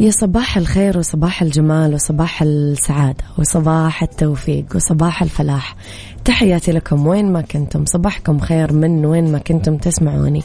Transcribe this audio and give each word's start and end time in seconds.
يا 0.00 0.10
صباح 0.10 0.56
الخير 0.56 0.98
وصباح 0.98 1.42
الجمال 1.42 1.94
وصباح 1.94 2.42
السعادة 2.42 3.24
وصباح 3.38 4.02
التوفيق 4.02 4.64
وصباح 4.74 5.22
الفلاح. 5.22 5.76
تحياتي 6.24 6.72
لكم. 6.72 7.06
وين 7.06 7.32
ما 7.32 7.40
كنتم 7.40 7.84
صباحكم 7.84 8.38
خير 8.40 8.72
من 8.72 9.06
وين 9.06 9.32
ما 9.32 9.38
كنتم 9.38 9.76
تسمعوني. 9.76 10.42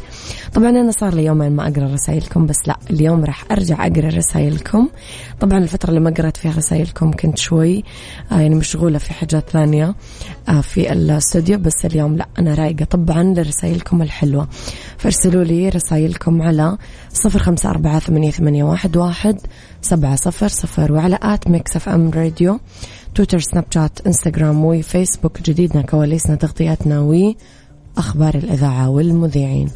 طبعا 0.53 0.69
أنا 0.69 0.91
صار 0.91 1.13
لي 1.13 1.25
يومين 1.25 1.51
ما 1.51 1.67
أقرأ 1.67 1.93
رسائلكم 1.93 2.45
بس 2.45 2.55
لا 2.67 2.77
اليوم 2.89 3.25
راح 3.25 3.43
أرجع 3.51 3.87
أقرأ 3.87 4.07
رسائلكم. 4.07 4.89
طبعا 5.39 5.57
الفترة 5.57 5.89
اللي 5.89 5.99
ما 5.99 6.09
قرأت 6.09 6.37
فيها 6.37 6.51
رسائلكم 6.57 7.11
كنت 7.11 7.37
شوي 7.37 7.83
آه 8.31 8.39
يعني 8.39 8.55
مشغولة 8.55 8.97
في 8.97 9.13
حاجات 9.13 9.49
ثانية 9.49 9.95
آه 10.49 10.61
في 10.61 10.91
الاستوديو 10.91 11.57
بس 11.57 11.85
اليوم 11.85 12.15
لا 12.15 12.27
أنا 12.39 12.53
رايقة. 12.53 12.85
طبعا 12.85 13.23
لرسائلكم 13.23 14.01
الحلوة. 14.01 14.47
فارسلوا 14.97 15.43
لي 15.43 15.69
رسائلكم 15.69 16.41
على 16.41 16.77
صفر 17.13 17.39
خمسة 17.39 17.69
أربعة 17.69 17.99
ثمانية, 17.99 18.63
واحد, 18.63 18.97
واحد 18.97 19.37
سبعة 19.81 20.15
صفر 20.15 20.47
صفر 20.47 20.93
وعلى 20.93 21.19
at 21.21 21.47
Mix 21.47 21.75
FM 21.75 22.09
Radio. 22.09 22.59
تويتر 23.15 23.39
سناب 23.39 23.65
شات 23.73 24.07
انستغرام 24.07 24.65
وفيسبوك 24.65 25.41
جديدنا 25.41 25.81
كواليسنا 25.81 26.35
تغطياتنا 26.35 26.99
وأخبار 26.99 28.35
الإذاعة 28.35 28.89
والمذيعين. 28.89 29.69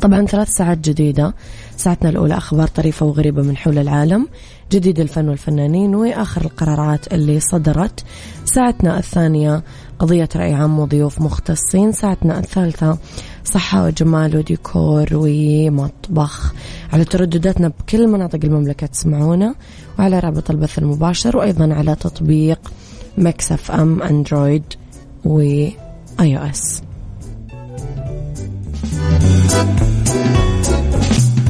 طبعا 0.00 0.26
ثلاث 0.26 0.48
ساعات 0.48 0.78
جديدة. 0.78 1.34
ساعتنا 1.76 2.10
الأولى 2.10 2.36
أخبار 2.36 2.68
طريفة 2.68 3.06
وغريبة 3.06 3.42
من 3.42 3.56
حول 3.56 3.78
العالم. 3.78 4.28
جديد 4.72 5.00
الفن 5.00 5.28
والفنانين 5.28 5.94
وآخر 5.94 6.42
القرارات 6.42 7.12
اللي 7.12 7.40
صدرت. 7.40 8.04
ساعتنا 8.44 8.98
الثانية 8.98 9.62
قضية 9.98 10.28
رأي 10.36 10.54
عام 10.54 10.78
وضيوف 10.78 11.20
مختصين. 11.20 11.92
ساعتنا 11.92 12.38
الثالثة 12.38 12.98
صحة 13.44 13.84
وجمال 13.84 14.36
وديكور 14.36 15.06
ومطبخ 15.12 16.54
على 16.92 17.04
تردداتنا 17.04 17.68
بكل 17.68 18.08
مناطق 18.08 18.38
المملكة 18.44 18.86
تسمعونا. 18.86 19.54
وعلى 19.98 20.18
رابط 20.18 20.50
البث 20.50 20.78
المباشر 20.78 21.36
وأيضا 21.36 21.74
على 21.74 21.94
تطبيق 21.94 22.72
Mix 23.18 23.70
FM 23.70 24.02
Android 24.02 24.64
و 25.24 25.74
iOS 26.20 26.82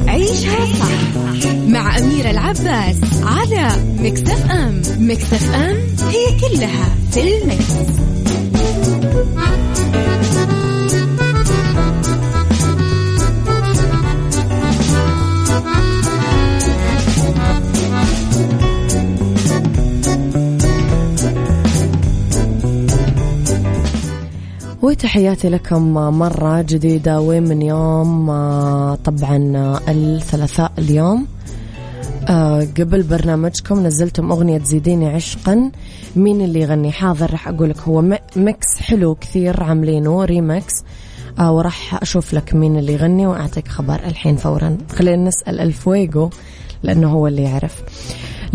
عيشها 0.07 0.65
صح 0.79 1.15
مع 1.67 1.97
أميرة 1.97 2.31
العباس 2.31 2.95
على 3.23 3.69
Mix 3.99 4.51
FM 4.51 4.81
Mix 4.99 5.55
FM 5.55 5.77
هي 6.09 6.39
كلها 6.39 6.95
في 7.11 7.21
ال 7.37 7.44
Mix. 7.44 7.73
وتحياتي 24.85 25.49
لكم 25.49 25.93
مرة 25.93 26.61
جديدة 26.61 27.19
ومن 27.19 27.61
يوم؟ 27.61 28.29
آه، 28.29 28.95
طبعا 28.95 29.53
آه، 29.55 29.79
الثلاثاء 29.87 30.71
اليوم. 30.77 31.27
آه، 32.29 32.67
قبل 32.79 33.03
برنامجكم 33.03 33.79
نزلتم 33.87 34.31
أغنية 34.31 34.59
زيديني 34.59 35.07
عشقا. 35.07 35.71
مين 36.15 36.41
اللي 36.41 36.61
يغني؟ 36.61 36.91
حاضر 36.91 37.31
راح 37.31 37.47
أقول 37.47 37.69
لك. 37.69 37.79
هو 37.79 38.01
mix 38.35 38.67
حلو 38.79 39.15
كثير 39.15 39.63
عاملينه 39.63 40.25
ريمكس 40.25 40.73
وراح 41.39 42.01
أشوف 42.01 42.33
لك 42.33 42.53
مين 42.53 42.77
اللي 42.77 42.93
يغني 42.93 43.27
وأعطيك 43.27 43.67
خبر 43.67 43.95
الحين 43.95 44.35
فورا. 44.35 44.77
خلينا 44.91 45.23
نسأل 45.23 45.59
الفويجو 45.59 46.29
لأنه 46.83 47.11
هو 47.11 47.27
اللي 47.27 47.43
يعرف. 47.43 47.83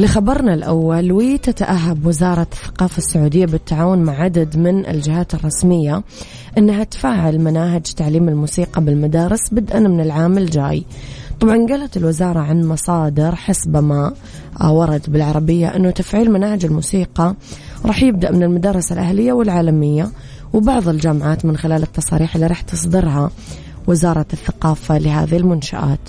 لخبرنا 0.01 0.55
الأول 0.55 1.13
وتتأهب 1.13 2.07
وزارة 2.07 2.47
الثقافة 2.53 2.99
السعودية 2.99 3.47
بالتعاون 3.47 3.99
مع 3.99 4.13
عدد 4.13 4.57
من 4.57 4.87
الجهات 4.87 5.35
الرسمية 5.35 6.03
أنها 6.59 6.85
تفعل 6.85 7.39
مناهج 7.39 7.83
تعليم 7.83 8.29
الموسيقى 8.29 8.85
بالمدارس 8.85 9.41
بدءا 9.53 9.79
من 9.79 10.01
العام 10.01 10.39
الجاي. 10.39 10.85
طبعا 11.41 11.67
قالت 11.67 11.97
الوزارة 11.97 12.41
عن 12.41 12.65
مصادر 12.65 13.35
حسب 13.35 13.77
ما 13.77 14.13
ورد 14.65 15.03
بالعربية 15.09 15.77
أنه 15.77 15.91
تفعيل 15.91 16.31
مناهج 16.31 16.65
الموسيقى 16.65 17.35
راح 17.85 18.03
يبدأ 18.03 18.33
من 18.33 18.43
المدارس 18.43 18.93
الأهلية 18.93 19.33
والعالمية 19.33 20.11
وبعض 20.53 20.89
الجامعات 20.89 21.45
من 21.45 21.57
خلال 21.57 21.83
التصاريح 21.83 22.35
اللي 22.35 22.47
راح 22.47 22.61
تصدرها 22.61 23.31
وزارة 23.87 24.27
الثقافة 24.33 24.99
لهذه 24.99 25.37
المنشآت. 25.37 26.01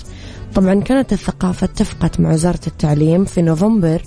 طبعا 0.54 0.74
كانت 0.74 1.12
الثقافة 1.12 1.64
اتفقت 1.64 2.20
مع 2.20 2.32
وزارة 2.32 2.60
التعليم 2.66 3.24
في 3.24 3.42
نوفمبر 3.42 4.02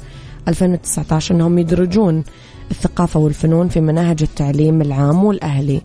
2019 0.47 1.35
أنهم 1.35 1.57
يدرجون 1.57 2.23
الثقافة 2.71 3.19
والفنون 3.19 3.67
في 3.67 3.81
مناهج 3.81 4.21
التعليم 4.21 4.81
العام 4.81 5.23
والأهلي. 5.23 5.81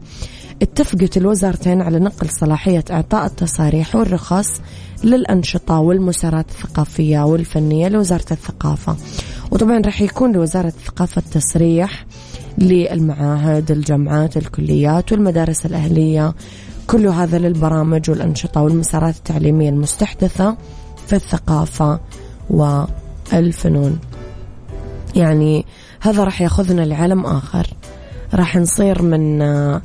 اتفقت 0.62 1.16
الوزارتين 1.16 1.80
على 1.82 1.98
نقل 1.98 2.28
صلاحية 2.30 2.84
إعطاء 2.90 3.26
التصاريح 3.26 3.96
والرخص 3.96 4.60
للأنشطة 5.04 5.80
والمسارات 5.80 6.46
الثقافية 6.50 7.24
والفنية 7.24 7.88
لوزارة 7.88 8.26
الثقافة. 8.30 8.96
وطبعا 9.50 9.80
راح 9.80 10.02
يكون 10.02 10.32
لوزارة 10.32 10.66
الثقافة 10.68 11.22
التصريح 11.26 12.06
للمعاهد 12.58 13.70
الجامعات 13.70 14.36
الكليات 14.36 15.12
والمدارس 15.12 15.66
الأهلية 15.66 16.34
كل 16.90 17.06
هذا 17.06 17.38
للبرامج 17.38 18.10
والأنشطة 18.10 18.62
والمسارات 18.62 19.16
التعليمية 19.16 19.68
المستحدثة 19.68 20.56
في 21.06 21.16
الثقافة 21.16 22.00
والفنون. 22.50 23.98
يعني 25.16 25.64
هذا 26.00 26.24
راح 26.24 26.40
ياخذنا 26.40 26.82
لعالم 26.82 27.26
آخر. 27.26 27.66
راح 28.34 28.56
نصير 28.56 29.02
من 29.02 29.42
آه 29.42 29.82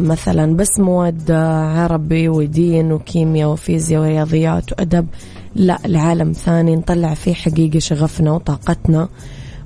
مثلا 0.00 0.56
بس 0.56 0.78
مواد 0.78 1.30
عربي 1.76 2.28
ودين 2.28 2.92
وكيمياء 2.92 3.48
وفيزياء 3.48 4.00
ورياضيات 4.00 4.72
وأدب. 4.72 5.06
لا 5.54 5.78
لعالم 5.84 6.32
ثاني 6.32 6.76
نطلع 6.76 7.14
فيه 7.14 7.34
حقيقة 7.34 7.78
شغفنا 7.78 8.32
وطاقتنا 8.32 9.08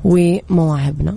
ومواهبنا. 0.05 1.17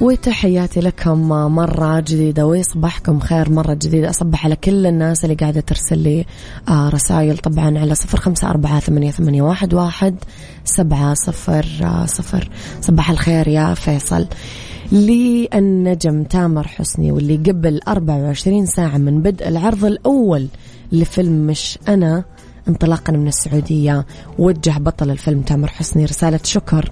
وتحياتي 0.00 0.80
لكم 0.80 1.28
مرة 1.28 2.00
جديدة 2.00 2.46
وصباحكم 2.46 3.20
خير 3.20 3.50
مرة 3.50 3.74
جديدة. 3.74 4.10
أصبح 4.10 4.44
على 4.44 4.56
كل 4.56 4.86
الناس 4.86 5.24
اللي 5.24 5.34
قاعدة 5.34 5.60
ترسل 5.60 5.98
لي 5.98 6.24
آه، 6.68 6.88
رسائل 6.88 7.38
طبعا 7.38 7.78
على 7.78 7.94
صفر 7.94 8.20
خمسة 8.20 8.50
أربعة 8.50 8.80
ثمانية, 8.80 9.42
واحد, 9.74 10.14
سبعة 10.64 11.14
صفر 11.14 11.66
آه، 11.82 12.06
صفر 12.06 12.50
صباح 12.80 13.10
الخير 13.10 13.48
يا 13.48 13.74
فيصل. 13.74 14.26
للنجم 14.92 16.22
تامر 16.22 16.68
حسني 16.68 17.12
واللي 17.12 17.36
قبل 17.36 17.80
24 17.88 18.66
ساعة 18.66 18.98
من 18.98 19.22
بدء 19.22 19.48
العرض 19.48 19.84
الأول 19.84 20.46
لفيلم 20.92 21.46
مش 21.46 21.78
أنا 21.88 22.24
انطلاقا 22.68 23.12
من 23.12 23.28
السعودية 23.28 24.06
وجه 24.38 24.78
بطل 24.78 25.10
الفيلم 25.10 25.40
تامر 25.42 25.68
حسني 25.68 26.04
رسالة 26.04 26.40
شكر. 26.44 26.90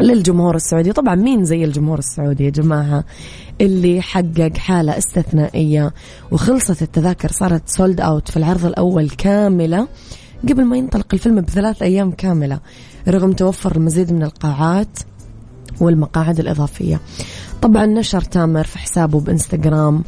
للجمهور 0.00 0.56
السعودي. 0.56 0.92
طبعا 0.92 1.14
مين 1.14 1.44
زي 1.44 1.64
الجمهور 1.64 1.98
السعودي 1.98 2.44
يا 2.44 2.50
جماعة؟ 2.50 3.04
اللي 3.60 4.00
حقق 4.02 4.56
حالة 4.56 4.98
استثنائية 4.98 5.94
وخلصت 6.30 6.82
التذاكر 6.82 7.32
صارت 7.32 7.68
سولد 7.68 8.00
أوت 8.00 8.30
في 8.30 8.36
العرض 8.36 8.66
الأول 8.66 9.10
كاملة 9.10 9.88
قبل 10.48 10.64
ما 10.64 10.76
ينطلق 10.76 11.06
الفيلم 11.12 11.40
بثلاث 11.40 11.82
أيام 11.82 12.10
كاملة 12.10 12.60
رغم 13.08 13.32
توفر 13.32 13.76
المزيد 13.76 14.12
من 14.12 14.22
القاعات 14.22 14.98
والمقاعد 15.80 16.40
الإضافية. 16.40 17.00
طبعا 17.62 17.86
نشر 17.86 18.20
تامر 18.20 18.64
في 18.64 18.78
حسابه 18.78 19.20
بإنستغرام 19.20 20.04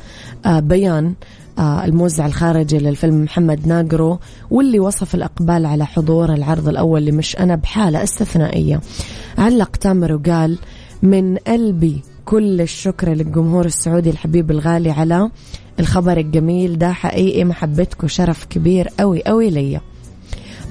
آه، 0.47 0.61
بيان 0.61 1.15
الموزع 1.59 2.27
الخارجي 2.27 2.79
للفيلم 2.79 3.23
محمد 3.23 3.67
ناقرو 3.67 4.19
واللي 4.51 4.81
وصف 4.81 5.15
الإقبال 5.15 5.67
على 5.67 5.87
حضور 5.87 6.35
العرض 6.35 6.69
الأول 6.69 7.05
لمش 7.05 7.37
أنا 7.37 7.57
بحالة 7.57 8.03
استثنائية. 8.03 8.81
علق 9.39 9.77
تامر 9.77 10.13
وقال 10.13 10.59
من 11.03 11.37
قلبي 11.37 12.03
كل 12.25 12.61
الشكر 12.61 13.09
للجمهور 13.13 13.65
السعودي 13.67 14.11
الحبيب 14.11 14.51
الغالي 14.51 14.91
على 14.91 15.31
الخبر 15.81 16.17
الجميل 16.17 16.79
ده 16.79 16.93
حقيقي 16.93 17.45
محبتكم 17.45 18.09
شرف 18.09 18.45
كبير 18.45 18.89
قوي 18.99 19.23
قوي 19.23 19.51
ليا. 19.51 19.81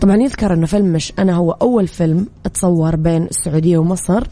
طبعا 0.04 0.18
يذكر 0.18 0.54
أنه 0.54 0.66
فيلم 0.66 0.86
مش 0.86 1.14
أنا 1.20 1.34
هو 1.34 1.52
أول 1.52 1.88
فيلم 1.88 2.28
تصور 2.54 2.96
بين 2.96 3.24
السعودية 3.24 3.78
ومصر 3.78 4.24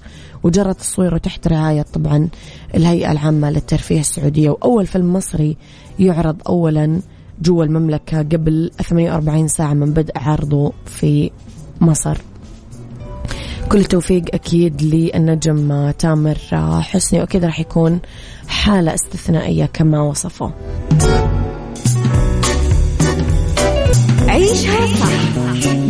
وجرى 0.44 0.74
تصويره 0.74 1.18
تحت 1.18 1.48
رعاية 1.48 1.82
طبعا 1.82 2.30
الهيئة 2.76 3.12
العامة 3.12 3.50
للترفيه 3.50 4.00
السعودية. 4.00 4.50
وأول 4.50 4.86
فيلم 4.88 5.14
مصري 5.14 5.58
يعرض 6.00 6.36
أولا 6.48 7.02
جوا 7.42 7.64
المملكة 7.64 8.18
قبل 8.18 8.72
48 8.82 9.48
ساعة 9.48 9.74
من 9.74 9.94
بدء 9.94 10.12
عرضه 10.16 10.74
في 10.86 11.32
مصر. 11.82 12.18
كل 13.70 13.86
توفيق 13.86 14.24
أكيد 14.34 14.82
للنجم 14.82 15.92
تامر 15.92 16.38
حسني 16.82 17.20
وأكيد 17.20 17.46
راح 17.46 17.60
يكون 17.60 18.00
حالة 18.48 18.94
استثنائية 18.94 19.66
كما 19.66 20.02
وصفه. 20.02 20.52
عيشها 24.28 24.88
صح. 24.88 25.51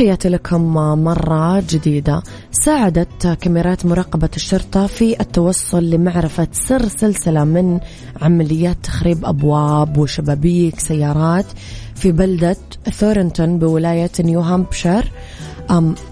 تحياتي 0.00 0.28
لكم 0.28 0.74
مرة 1.04 1.60
جديدة. 1.60 2.22
ساعدت 2.52 3.26
كاميرات 3.40 3.86
مراقبة 3.86 4.28
الشرطة 4.36 4.86
في 4.86 5.20
التوصل 5.20 5.90
لمعرفة 5.90 6.48
سر 6.52 6.88
سلسلة 6.88 7.44
من 7.44 7.80
عمليات 8.22 8.76
تخريب 8.82 9.24
أبواب 9.24 9.98
وشبابيك 9.98 10.80
سيارات 10.80 11.46
في 11.94 12.12
بلدة 12.12 12.56
ثورنتون 12.92 13.58
بولاية 13.58 14.10
نيو 14.20 14.40
هامبشير. 14.40 15.12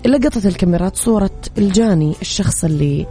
لقطت 0.07 0.47
الكاميرات 0.47 0.97
صورة 0.97 1.41
الجاني 1.59 2.15
الشخص 2.23 2.65
اللي 2.65 3.07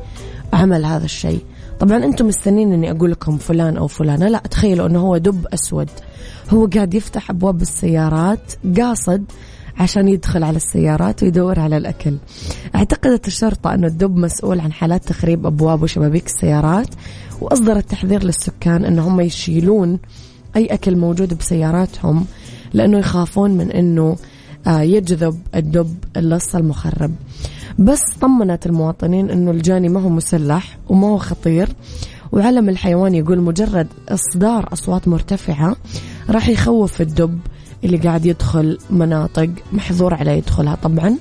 عمل 0.53 0.85
هذا 0.85 1.05
الشيء. 1.05 1.41
طبعا 1.79 1.97
أنتم 1.97 2.27
مستنين 2.27 2.73
إني 2.73 2.91
أقول 2.91 3.11
لكم 3.11 3.37
فلان 3.37 3.77
أو 3.77 3.87
فلانة. 3.87 4.27
لا 4.27 4.39
تخيلوا 4.39 4.87
إنه 4.87 4.99
هو 4.99 5.17
دب 5.17 5.47
أسود. 5.53 5.89
هو 6.49 6.65
قاعد 6.65 6.93
يفتح 6.93 7.29
أبواب 7.29 7.61
السيارات 7.61 8.53
قاصد 8.77 9.23
عشان 9.79 10.07
يدخل 10.07 10.43
على 10.43 10.57
السيارات 10.57 11.23
ويدور 11.23 11.59
على 11.59 11.77
الأكل. 11.77 12.17
اعتقدت 12.75 13.27
الشرطة 13.27 13.73
أن 13.73 13.85
الدب 13.85 14.15
مسؤول 14.15 14.59
عن 14.59 14.71
حالات 14.71 15.05
تخريب 15.05 15.45
أبواب 15.45 15.83
وشبابيك 15.83 16.25
السيارات 16.25 16.87
وأصدرت 17.41 17.89
تحذير 17.89 18.23
للسكان 18.23 18.85
أنهم 18.85 19.21
يشيلون 19.21 19.99
أي 20.55 20.65
أكل 20.65 20.95
موجود 20.95 21.37
بسياراتهم 21.37 22.25
لأنه 22.73 22.97
يخافون 22.97 23.51
من 23.51 23.71
أنه 23.71 24.15
آه، 24.67 24.81
يجذب 24.81 25.39
الدب 25.55 25.95
اللص 26.17 26.55
المخرب. 26.55 27.15
بس 27.79 28.01
طمنت 28.21 28.65
المواطنين 28.65 29.29
أنه 29.29 29.51
الجاني 29.51 29.89
ما 29.89 29.99
هو 29.99 30.09
مسلح 30.09 30.77
وما 30.89 31.07
هو 31.07 31.17
خطير 31.17 31.69
وعلم 32.31 32.69
الحيوان 32.69 33.15
يقول 33.15 33.41
مجرد 33.41 33.87
إصدار 34.09 34.69
أصوات 34.73 35.07
مرتفعة 35.07 35.75
راح 36.29 36.49
يخوف 36.49 37.01
الدب 37.01 37.39
اللي 37.83 37.97
قاعد 37.97 38.25
يدخل 38.25 38.77
مناطق 38.89 39.49
محظور 39.73 40.13
عليه 40.13 40.31
يدخلها 40.31 40.75
طبعا. 40.75 41.17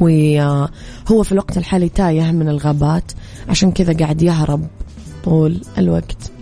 وهو 0.00 1.22
في 1.22 1.32
الوقت 1.32 1.58
الحالي 1.58 1.88
تايه 1.88 2.30
من 2.30 2.48
الغابات 2.48 3.12
عشان 3.48 3.72
كذا 3.72 3.92
قاعد 3.92 4.22
يهرب 4.22 4.66
طول 5.24 5.60
الوقت. 5.78 6.32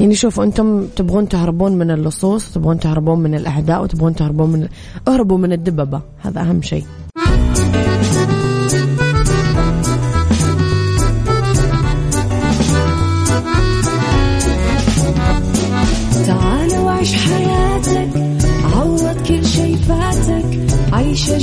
يعني 0.00 0.14
شوفوا 0.14 0.44
أنتم 0.44 0.86
تبغون 0.86 1.28
تهربون 1.28 1.72
من 1.78 1.90
اللصوص 1.90 2.52
تبغون 2.52 2.78
تهربون 2.78 3.20
من 3.20 3.34
الأعداء 3.34 3.82
وتبغون 3.82 4.14
تهربون 4.14 4.50
من 4.50 4.68
اهربوا 5.08 5.38
من 5.38 5.52
الدببة 5.52 6.00
هذا 6.18 6.40
أهم 6.40 6.62
شيء. 6.62 6.84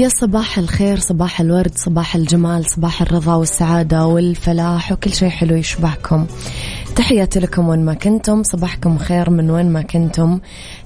يا 0.00 0.08
صباح 0.08 0.58
الخير 0.58 0.98
صباح 0.98 1.40
الورد 1.40 1.72
صباح 1.74 2.16
الجمال 2.16 2.70
صباح 2.70 3.02
الرضا 3.02 3.34
والسعادة 3.34 4.06
والفلاح 4.06 4.92
وكل 4.92 5.12
شيء 5.12 5.28
حلو 5.28 5.56
يشبهكم 5.56 6.26
تحياتي 6.96 7.40
لكم 7.40 7.68
وين 7.68 7.84
ما 7.84 7.94
كنتم 7.94 8.42
صباحكم 8.42 8.98
خير 8.98 9.30
من 9.30 9.50
وين 9.50 9.70
ما 9.70 9.82
كنتم. 9.82 10.40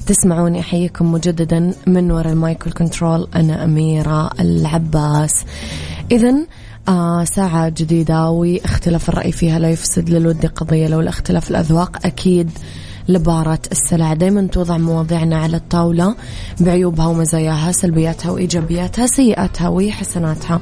تسمعوني 0.07 0.61
أحييكم 0.61 1.13
مجددا 1.13 1.75
من 1.87 2.11
وراء 2.11 2.33
ال 2.33 2.41
mic 2.41 2.67
وال 2.67 2.81
control 2.81 3.29
أنا 3.35 3.65
أميرة 3.65 4.31
العباس. 4.41 5.45
إذا 6.13 6.35
آه 6.89 7.25
ساعة 7.25 7.69
جديدة 7.69 8.31
واختلاف 8.31 9.09
الرأي 9.09 9.33
فيها 9.33 9.59
لا 9.59 9.71
يفسد 9.71 10.11
للود 10.11 10.47
قضية 10.47 10.89
لولا 10.89 11.01
اختلاف 11.01 11.51
الأذواق. 11.51 12.07
أكيد 12.07 12.51
لبارت 13.09 13.59
السلع. 13.73 14.15
دايما 14.15 14.47
توضع 14.47 14.79
مواضيعنا 14.79 15.37
على 15.37 15.57
الطاولة 15.57 16.15
بعيوبها 16.61 17.07
ومزاياها 17.07 17.73
سلبياتها 17.73 18.31
وإيجابياتها 18.31 19.07
سيئاتها 19.07 19.69
وحسناتها. 19.69 20.61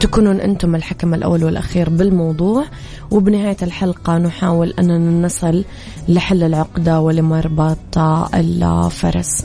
تكونون 0.00 0.40
أنتم 0.40 0.74
الحكم 0.74 1.14
الأول 1.14 1.44
والأخير 1.44 1.90
بالموضوع 1.90 2.64
وبنهاية 3.10 3.56
الحلقة 3.62 4.18
نحاول 4.18 4.74
أننا 4.78 5.26
نصل 5.26 5.64
لحل 6.08 6.42
العقدة 6.42 7.00
ولمربط 7.00 7.98
الفرس. 8.34 9.44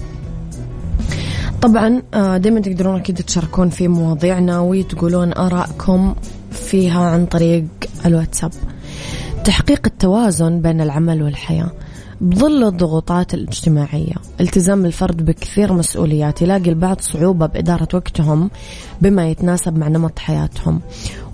طبعا 1.62 2.02
آه، 2.14 2.38
دائما 2.38 2.60
تقدرون 2.60 2.96
أكيد 2.96 3.16
تشاركون 3.16 3.70
في 3.70 3.88
مواضيعنا 3.88 4.60
وتقولون 4.60 5.34
آرائكم 5.34 6.16
فيها 6.52 7.02
عن 7.02 7.26
طريق 7.26 7.66
الواتساب. 8.06 8.52
تحقيق 9.44 9.82
التوازن 9.86 10.62
بين 10.62 10.82
العمل 10.82 11.24
والحياة. 11.24 11.72
بظل 12.22 12.64
الضغوطات 12.64 13.34
الاجتماعية. 13.34 14.14
التزام 14.42 14.86
الفرد 14.86 15.26
بكثير 15.26 15.74
مسؤوليات 15.74 16.42
يلاقي 16.42 16.70
البعض 16.70 17.02
صعوبة 17.02 17.46
بإدارة 17.46 17.88
وقتهم 17.94 18.50
بما 19.02 19.30
يتناسب 19.30 19.78
مع 19.78 19.88
نمط 19.88 20.20
حياتهم. 20.20 20.82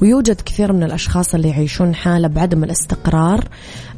ويوجد 0.01 0.41
كثير 0.41 0.73
من 0.73 0.83
الأشخاص 0.83 1.35
اللي 1.35 1.49
يعيشون 1.49 1.95
حالة 1.95 2.27
بعدم 2.27 2.63
الاستقرار 2.63 3.47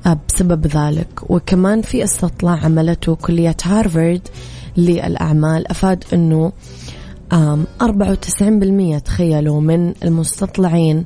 آه، 0.06 0.18
بسبب 0.30 0.68
ذلك. 0.68 1.30
وكمان 1.30 1.82
في 1.82 2.04
استطلاع 2.04 2.60
عملته 2.66 3.16
كلية 3.16 3.58
هارفارد 3.64 4.28
للأعمال 4.78 5.68
أفاد 5.68 6.04
أنه 6.14 6.52
94% 7.34 9.00
تخيلوا 9.00 9.62
من 9.62 9.94
المستطلعين 10.04 11.06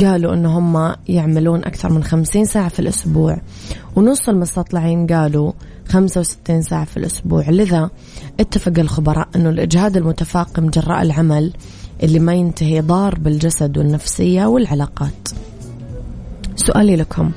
قالوا 0.00 0.34
أن 0.34 0.46
هم 0.46 0.94
يعملون 1.08 1.64
أكثر 1.64 1.92
من 1.92 2.04
50 2.04 2.44
ساعة 2.44 2.68
في 2.68 2.78
الأسبوع. 2.78 3.36
ونص 3.96 4.28
المستطلعين 4.28 5.06
قالوا 5.06 5.52
65 5.88 6.62
ساعة 6.62 6.84
في 6.84 6.96
الأسبوع. 6.96 7.50
لذا 7.50 7.90
اتفق 8.40 8.78
الخبراء 8.78 9.28
أنه 9.36 9.50
الإجهاد 9.50 9.96
المتفاقم 9.96 10.70
جراء 10.70 11.02
العمل 11.02 11.52
اللي 12.02 12.18
ما 12.18 12.34
ينتهي 12.34 12.80
ضار 12.80 13.14
بالجسد 13.14 13.78
والنفسية 13.78 14.46
والعلاقات. 14.46 15.28
سؤالي 16.56 16.96
لكم 16.96 17.30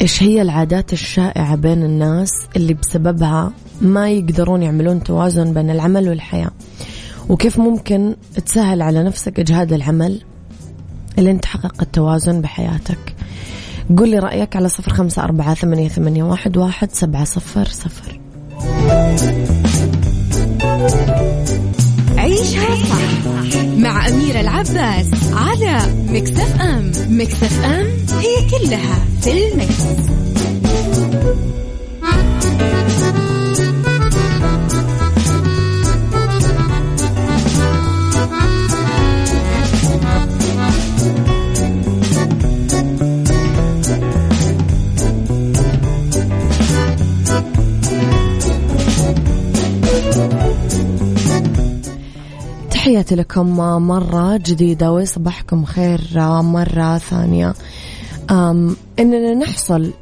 إيش 0.00 0.22
هي 0.22 0.42
العادات 0.42 0.92
الشائعة 0.92 1.56
بين 1.56 1.82
الناس 1.82 2.30
اللي 2.56 2.74
بسببها 2.74 3.52
ما 3.80 4.10
يقدرون 4.10 4.62
يعملون 4.62 5.02
توازن 5.02 5.54
بين 5.54 5.70
العمل 5.70 6.08
والحياة؟ 6.08 6.50
وكيف 7.28 7.58
ممكن 7.58 8.16
تسهل 8.46 8.82
على 8.82 9.02
نفسك 9.02 9.40
إجهاد 9.40 9.72
العمل؟ 9.72 10.20
اللي 11.18 11.38
تحقق 11.38 11.82
التوازن 11.82 12.40
بحياتك. 12.40 13.14
قول 13.96 14.08
لي 14.08 14.18
رأيك 14.18 14.56
على 14.56 14.68
صفر 14.68 14.92
خمسة 14.92 15.24
أربعة 15.24 15.54
ثمانية, 15.54 15.88
ثمانية 15.88 16.22
واحد, 16.22 16.56
واحد 16.56 16.92
سبعة 16.92 17.24
صفر 17.24 17.68
صفر. 17.68 18.20
عيشها 22.18 22.74
صح 22.74 23.62
مع 23.76 24.08
أميرة 24.08 24.40
العباس 24.40 25.06
على 25.32 25.82
Mix 26.08 26.60
FM. 26.60 26.92
Mix 27.08 27.64
FM 27.64 27.86
هي 28.18 28.50
كلها 28.50 29.04
في 29.20 29.52
ال 29.52 29.58
Mix. 29.58 29.82
تحياتي 52.98 53.14
لكم 53.14 53.56
مرة 53.86 54.36
جديدة 54.36 54.92
وصباحكم 54.92 55.64
خير 55.64 56.00
مرة 56.42 56.98
ثانية. 56.98 57.54
إننا 58.98 59.34
نحصل 59.34 59.92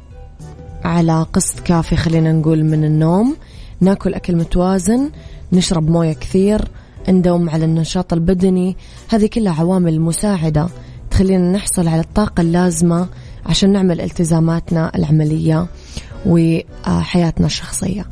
على 0.83 1.25
قسط 1.33 1.59
كافي 1.59 1.95
خلينا 1.95 2.31
نقول 2.31 2.63
من 2.63 2.83
النوم. 2.83 3.35
ناكل 3.81 4.13
أكل 4.13 4.35
متوازن 4.35 5.09
نشرب 5.53 5.89
موية 5.89 6.13
كثير 6.13 6.61
ندوم 7.09 7.49
على 7.49 7.65
النشاط 7.65 8.13
البدني. 8.13 8.75
هذه 9.09 9.25
كلها 9.25 9.53
عوامل 9.53 10.01
مساعدة 10.01 10.67
تخلينا 11.11 11.51
نحصل 11.51 11.87
على 11.87 12.01
الطاقة 12.01 12.41
اللازمة 12.41 13.07
عشان 13.45 13.71
نعمل 13.71 14.01
التزاماتنا 14.01 14.91
العملية 14.95 15.67
وحياتنا 16.25 17.45
الشخصية. 17.45 18.05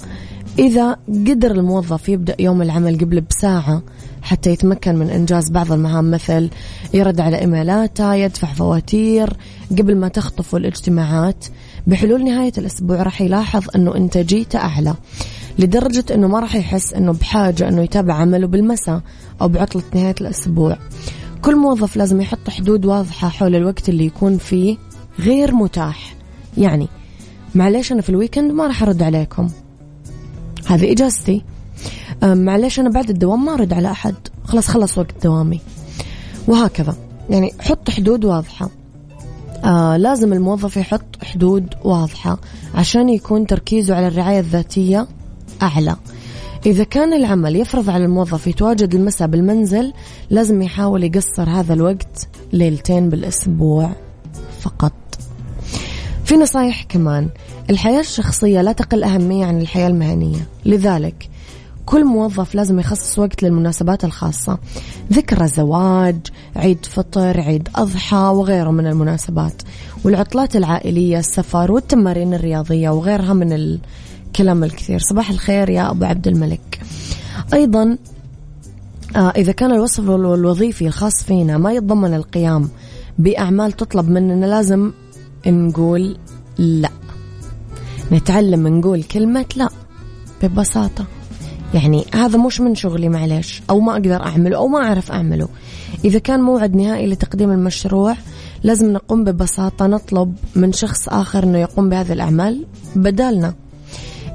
إذا 0.60 0.98
قدر 1.08 1.52
الموظف 1.52 2.10
يبدأ 2.10 2.36
يوم 2.40 2.62
العمل 2.62 3.00
قبل 3.00 3.22
بساعة 3.22 3.82
حتى 4.26 4.52
يتمكن 4.52 4.96
من 4.96 5.10
إنجاز 5.10 5.50
بعض 5.50 5.72
المهام 5.72 6.12
مثل 6.12 6.50
يرد 6.94 7.20
على 7.20 7.40
إيميلاته 7.40 8.14
يدفع 8.14 8.48
فواتير 8.48 9.34
قبل 9.72 9.98
ما 9.98 10.08
تخطف 10.08 10.56
الاجتماعات. 10.56 11.46
بحلول 11.88 12.24
نهاية 12.24 12.52
الأسبوع 12.58 13.04
راح 13.04 13.22
يلاحظ 13.22 13.64
أنه 13.76 13.96
إنتاجيته 13.96 14.60
أعلى 14.60 14.94
لدرجة 15.60 16.06
أنه 16.14 16.28
ما 16.28 16.40
راح 16.40 16.56
يحس 16.56 16.94
أنه 16.94 17.14
بحاجة 17.14 17.68
أنه 17.68 17.82
يتابع 17.82 18.14
عمله 18.14 18.48
بالمساء 18.48 19.02
أو 19.42 19.48
بعطلة 19.48 19.84
نهاية 19.94 20.16
الأسبوع. 20.22 20.78
كل 21.42 21.56
موظف 21.56 21.96
لازم 21.98 22.22
يحط 22.22 22.50
حدود 22.50 22.86
واضحة 22.86 23.30
حول 23.30 23.56
الوقت 23.56 23.90
اللي 23.90 24.06
يكون 24.06 24.38
فيه 24.38 24.78
غير 25.20 25.56
متاح. 25.56 26.16
يعني 26.58 26.88
معليش 27.56 27.92
أنا 27.92 28.02
في 28.02 28.10
الويكند 28.10 28.52
ما 28.52 28.68
راح 28.68 28.84
أرد 28.84 29.04
عليكم. 29.04 29.50
هذه 30.68 30.92
إجازتي. 30.92 31.42
معليش 32.24 32.80
أنا 32.80 32.90
بعد 32.90 33.10
الدوام 33.10 33.46
ما 33.46 33.54
أرد 33.54 33.74
على 33.74 33.92
أحد. 33.92 34.16
خلاص 34.44 34.68
خلص 34.68 34.98
وقت 34.98 35.24
دوامي. 35.24 35.62
وهكذا. 36.48 36.96
يعني 37.30 37.54
حط 37.60 37.90
حدود 37.90 38.26
واضحة. 38.26 38.70
آه 39.64 39.98
لازم 39.98 40.34
الموظف 40.34 40.78
يحط 40.78 41.24
حدود 41.24 41.74
واضحة 41.84 42.40
عشان 42.76 43.10
يكون 43.10 43.48
تركيزه 43.48 43.96
على 43.96 44.08
الرعاية 44.08 44.40
الذاتية 44.40 45.08
أعلى. 45.62 45.96
إذا 46.66 46.84
كان 46.84 47.14
العمل 47.14 47.56
يفرض 47.56 47.90
على 47.90 48.06
الموظف 48.06 48.48
يتواجد 48.48 48.96
المساء 48.96 49.28
بالمنزل 49.28 49.94
لازم 50.30 50.62
يحاول 50.62 51.04
يقصر 51.04 51.50
هذا 51.50 51.74
الوقت 51.74 52.28
ليلتين 52.54 53.10
بالأسبوع 53.10 53.92
فقط. 54.60 54.94
في 56.26 56.36
نصايح 56.36 56.84
كمان. 56.84 57.30
الحياة 57.70 58.00
الشخصية 58.00 58.62
لا 58.62 58.72
تقل 58.72 59.04
أهمية 59.04 59.46
عن 59.46 59.62
الحياة 59.62 59.88
المهنية. 59.88 60.48
لذلك 60.66 61.30
كل 61.86 62.06
موظف 62.06 62.56
لازم 62.56 62.80
يخصص 62.80 63.20
وقت 63.20 63.44
للمناسبات 63.44 64.04
الخاصة. 64.06 64.58
ذكرى 65.14 65.48
زواج 65.48 66.18
عيد 66.56 66.86
فطر 66.86 67.42
عيد 67.42 67.70
أضحى 67.76 68.18
وغيره 68.36 68.72
من 68.72 68.88
المناسبات. 68.88 69.62
والعطلات 70.04 70.56
العائلية 70.56 71.20
السفر 71.20 71.72
والتمارين 71.72 72.34
الرياضية 72.34 72.90
وغيرها 72.90 73.34
من 73.34 73.54
الكلام 73.54 74.64
الكثير. 74.64 75.00
صباح 75.00 75.30
الخير 75.30 75.70
يا 75.70 75.92
أبو 75.92 76.06
عبد 76.06 76.28
الملك. 76.28 76.82
أيضا 77.54 77.98
آه، 79.16 79.30
إذا 79.30 79.52
كان 79.52 79.72
الوصف 79.72 80.10
الوظيفي 80.10 80.88
الخاص 80.88 81.24
فينا 81.24 81.58
ما 81.58 81.74
يتضمن 81.74 82.14
القيام 82.14 82.70
بأعمال 83.20 83.72
تطلب 83.72 84.10
مننا 84.10 84.46
لازم 84.46 84.92
نقول 85.48 86.18
لا. 86.58 86.90
نتعلم 88.12 88.68
نقول 88.68 89.04
كلمة 89.04 89.46
لا. 89.56 89.70
ببساطة. 90.44 91.06
يعني 91.74 92.06
هذا 92.14 92.38
مش 92.38 92.62
من 92.62 92.76
شغلي 92.76 93.10
معلش 93.10 93.62
أو 93.70 93.80
ما 93.80 93.92
أقدر 93.92 94.24
أعمله 94.24 94.58
أو 94.58 94.68
ما 94.68 94.80
أعرف 94.80 95.12
أعمله. 95.12 95.48
إذا 96.06 96.20
كان 96.20 96.40
موعد 96.40 96.76
نهائي 96.76 97.08
لتقديم 97.08 97.52
المشروع 97.52 98.16
لازم 98.64 98.94
نقوم 98.94 99.24
ببساطة 99.24 99.88
نطلب 99.88 100.36
من 100.56 100.74
شخص 100.74 101.10
آخر 101.10 101.44
أنه 101.44 101.58
يقوم 101.58 101.90
بهذه 101.90 102.14
الأعمال 102.14 102.66
بدالنا. 102.96 103.54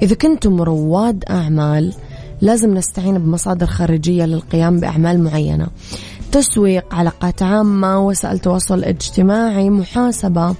إذا 0.02 0.14
كنتم 0.14 0.62
رواد 0.62 1.24
أعمال 1.30 1.92
لازم 2.40 2.74
نستعين 2.74 3.18
بمصادر 3.18 3.66
خارجية 3.66 4.24
للقيام 4.24 4.80
بأعمال 4.80 5.24
معينة. 5.24 5.66
تسويق 6.32 6.94
علاقات 6.94 7.42
عامة 7.42 8.06
وسائل 8.06 8.38
تواصل 8.38 8.84
اجتماعي 8.84 9.70
محاسبة. 9.70 10.54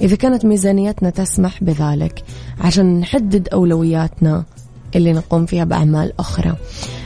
إذا 0.00 0.16
كانت 0.16 0.44
ميزانيتنا 0.44 1.10
تسمح 1.10 1.64
بذلك 1.64 2.24
عشان 2.60 3.00
نحدد 3.00 3.48
أولوياتنا. 3.48 4.44
اللي 4.96 5.12
نقوم 5.12 5.46
فيها 5.46 5.64
بأعمال 5.64 6.12
أخرى. 6.20 6.54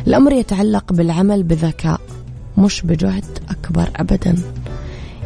الأمر 0.06 0.32
يتعلق 0.32 0.92
بالعمل 0.92 1.42
بذكاء 1.42 2.00
مش 2.58 2.82
بجهد 2.82 3.24
أكبر 3.50 3.90
أبدا. 3.96 4.36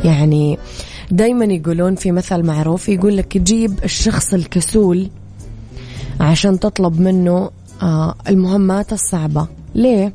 يعني 0.05 0.59
دايما 1.11 1.45
يقولون 1.45 1.95
في 1.95 2.13
مثل 2.13 2.43
معروف 2.43 2.89
يقول 2.89 3.17
لك 3.17 3.39
جيب 3.39 3.85
الشخص 3.85 4.35
الكسول 4.35 5.11
عشان 6.21 6.61
تطلب 6.61 7.01
منه 7.01 7.51
آه، 7.83 8.15
المهمات 8.29 8.93
الصعبة. 8.93 9.47
ليه؟ 9.75 10.13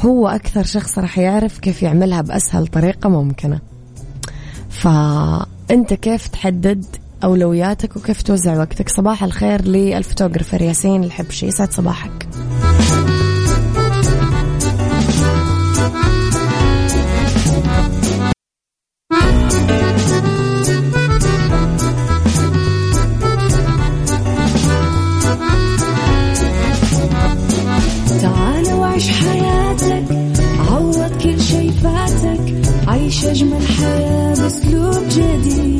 هو 0.00 0.28
أكثر 0.28 0.62
شخص 0.62 0.98
راح 0.98 1.18
يعرف 1.18 1.58
كيف 1.58 1.82
يعملها 1.82 2.20
بأسهل 2.20 2.66
طريقة 2.66 3.08
ممكنة. 3.08 3.60
فأنت 4.70 5.94
كيف 5.94 6.28
تحدد 6.28 6.84
أولوياتك 7.24 7.96
وكيف 7.96 8.22
توزع 8.22 8.58
وقتك. 8.58 8.88
صباح 8.88 9.24
الخير 9.24 9.62
للفوتوغرافر 9.62 10.62
ياسين 10.62 11.04
الحبشي. 11.04 11.46
يسعد 11.46 11.72
صباحك. 11.72 12.28
عيش 32.88 33.24
أجمل 33.24 33.66
حياة 33.66 34.34
بأسلوب 34.34 35.08
جديد. 35.08 35.77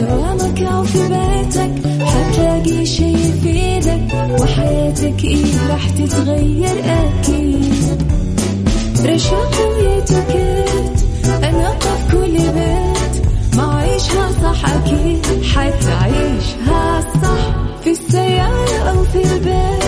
دوامك 0.00 0.62
أو 0.62 0.84
في 0.84 0.98
بيتك 1.08 1.86
حتلاقي 2.04 2.86
شي 2.86 3.12
يفيدك 3.12 4.00
وحياتك 4.40 5.24
إيه 5.24 5.68
راح 5.70 5.90
تتغير 5.90 6.76
أكيد. 6.84 8.02
رشاق 9.04 9.50
ويتوكيت 9.70 10.98
أنا 11.44 11.70
في 11.78 12.12
كل 12.12 12.32
بيت 12.38 13.26
ما 13.56 13.74
عيشها 13.76 14.30
صح 14.42 14.70
أكيد 14.70 15.26
حتعيشها 15.54 17.00
صح 17.22 17.54
في 17.84 17.90
السيارة 17.90 18.78
أو 18.90 19.04
في 19.04 19.22
البيت. 19.34 19.84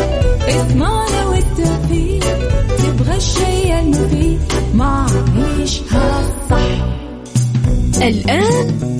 اسمعنا 0.49 1.26
والتوفيق 1.26 2.25
تبغى 2.79 3.17
الشيء 3.17 3.81
المفيد 3.81 4.40
ما 4.75 5.07
عيشها 5.37 6.23
صح. 6.50 6.87
الآن 8.02 9.00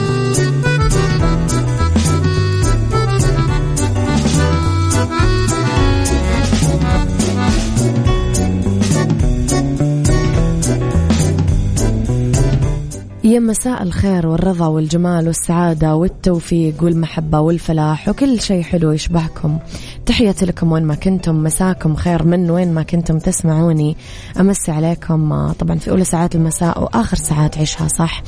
يا 13.31 13.39
مساء 13.39 13.83
الخير 13.83 14.27
والرضا 14.27 14.67
والجمال 14.67 15.27
والسعادة 15.27 15.95
والتوفيق 15.95 16.83
والمحبة 16.83 17.39
والفلاح 17.39 18.09
وكل 18.09 18.41
شيء 18.41 18.63
حلو 18.63 18.91
يشبهكم. 18.91 19.59
تحياتي 20.05 20.45
لكم 20.45 20.71
وين 20.71 20.83
ما 20.83 20.95
كنتم 20.95 21.43
مساكم 21.43 21.95
خير 21.95 22.23
من 22.23 22.51
وين 22.51 22.73
ما 22.73 22.83
كنتم 22.83 23.19
تسمعوني. 23.19 23.97
أمسي 24.39 24.71
عليكم 24.71 25.31
آه، 25.33 25.51
طبعا 25.51 25.77
في 25.77 25.91
أولى 25.91 26.03
ساعات 26.03 26.35
المساء 26.35 26.83
وآخر 26.83 27.17
ساعات 27.17 27.57
عيشها 27.57 27.87
صح. 27.87 28.23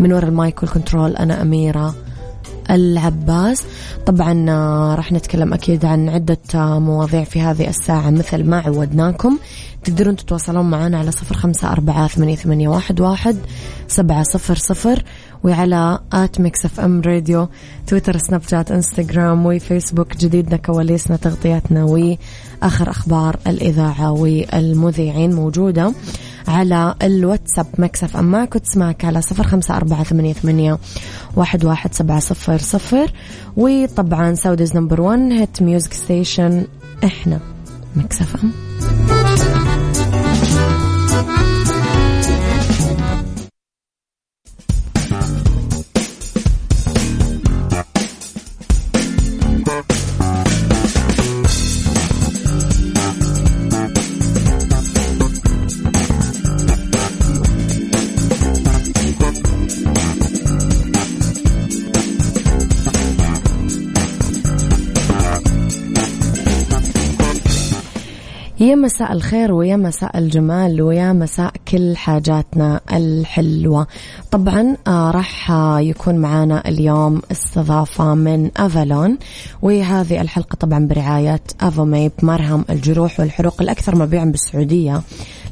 من 0.00 0.12
وراء 0.12 0.28
المايك 0.28 0.62
والكنترول 0.62 1.16
أنا 1.16 1.42
أميرة. 1.42 1.94
العباس. 2.70 3.62
طبعا 4.06 4.50
آه، 4.50 4.94
راح 4.94 5.12
نتكلم 5.12 5.54
أكيد 5.54 5.84
عن 5.84 6.08
عدة 6.08 6.38
آه، 6.54 6.78
مواضيع 6.78 7.24
في 7.24 7.40
هذه 7.40 7.68
الساعة 7.68 8.10
مثل 8.10 8.44
ما 8.44 8.60
عودناكم. 8.60 9.38
تقدرون 9.84 10.16
تتواصلون 10.16 10.70
معنا 10.70 10.98
على 10.98 11.10
صفر 11.10 11.34
خمسة 11.34 11.72
أربعة 11.72 12.08
ثمانية, 12.08 12.68
واحد, 12.68 13.00
واحد 13.00 13.36
سبعة 13.88 14.22
صفر 14.22 14.54
صفر. 14.54 15.02
وعلى 15.44 15.98
at 16.12 16.40
Mix 16.40 16.64
FM 16.64 17.00
Radio 17.00 17.48
تويتر 17.86 18.16
سناب 18.16 18.42
شات 18.42 18.70
انستغرام 18.70 19.46
وفيسبوك 19.46 20.16
جديدنا 20.16 20.56
كواليسنا 20.56 21.16
تغطياتنا 21.16 21.84
وآخر 21.84 22.90
أخبار 22.90 23.36
الإذاعة 23.46 24.10
والمذيعين 24.12 25.34
موجودة 25.34 25.92
على 26.48 26.94
الواتساب 27.02 27.66
Mix 27.78 28.04
FM. 28.04 28.30
معك 28.30 28.54
وتسمعك 28.54 29.04
على 29.04 29.22
صفر 29.22 29.44
خمسة 29.44 29.76
أربعة 29.76 30.04
ثمانية, 30.04 30.32
ثمانية 30.32 30.78
واحد, 31.36 31.64
واحد 31.64 31.94
سبعة 31.94 32.20
صفر 32.20 32.58
صفر. 32.58 33.12
وطبعا 33.56 34.34
Saudi's 34.34 34.76
number 34.76 35.00
one 35.00 35.32
hit 35.32 35.62
music 35.62 35.92
station 35.92 36.64
إحنا 37.04 37.40
ميكس 37.96 38.20
اف 38.20 38.65
يا 68.66 68.74
مساء 68.74 69.12
الخير 69.12 69.52
ويا 69.52 69.76
مساء 69.76 70.18
الجمال 70.18 70.82
ويا 70.82 71.12
مساء 71.12 71.52
كل 71.68 71.96
حاجاتنا 71.96 72.80
الحلوة. 72.92 73.86
طبعا 74.30 74.76
آه 74.86 75.10
راح 75.10 75.50
آه 75.50 75.80
يكون 75.80 76.14
معانا 76.18 76.68
اليوم 76.68 77.22
استضافة 77.32 78.14
من 78.14 78.50
أفالون 78.56 79.18
وهذه 79.62 80.20
الحلقة 80.20 80.56
طبعا 80.56 80.86
برعاية 80.86 81.40
أفوميب 81.60 82.12
مرهم 82.22 82.64
الجروح 82.70 83.20
والحروق 83.20 83.62
الأكثر 83.62 83.96
مبيعا 83.96 84.24
بالسعودية. 84.24 85.02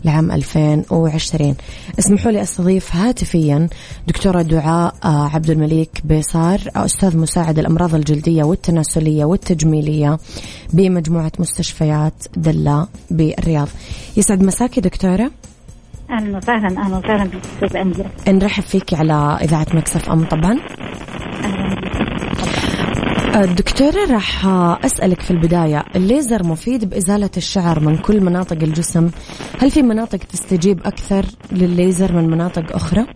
لعام 0.04 0.30
2020 0.32 1.54
اسمحوا 1.98 2.32
لي 2.32 2.42
أستضيف 2.42 2.96
هاتفيا 2.96 3.68
دكتورة 4.08 4.42
دعاء 4.42 4.94
آه 5.04 5.28
عبد 5.28 5.50
المليك 5.50 5.90
بيصار 6.04 6.60
أستاذ 6.76 7.16
مساعد 7.18 7.58
الأمراض 7.58 7.94
الجلدية 7.94 8.44
والتناسلية 8.44 9.24
والتجميلية 9.24 10.18
بمجموعة 10.72 11.32
مستشفيات 11.38 12.12
دلة 12.36 12.86
بالرياض. 13.10 13.68
يسعد 14.16 14.42
مساكي 14.42 14.80
دكتورة. 14.80 15.30
أهلا 16.10 16.36
وسهلا 16.38 16.80
أهلا 16.80 16.96
وسهلا 16.96 17.24
بك 17.24 18.28
نرحب 18.28 18.62
فيك 18.62 18.94
على 18.94 19.38
إذاعة 19.42 19.66
مكسف 19.74 20.08
أم. 20.10 20.24
طبعا. 20.24 20.60
دكتورة 23.34 24.06
راح 24.10 24.46
أسألك 24.84 25.20
في 25.20 25.30
البداية 25.30 25.84
الليزر 25.96 26.46
مفيد 26.46 26.90
بإزالة 26.90 27.30
الشعر 27.36 27.80
من 27.80 27.96
كل 27.96 28.20
مناطق 28.20 28.62
الجسم 28.62 29.10
هل 29.58 29.70
في 29.70 29.82
مناطق 29.82 30.18
تستجيب 30.18 30.80
أكثر 30.84 31.24
للليزر 31.52 32.12
من 32.12 32.30
مناطق 32.30 32.74
أخرى؟ 32.74 33.06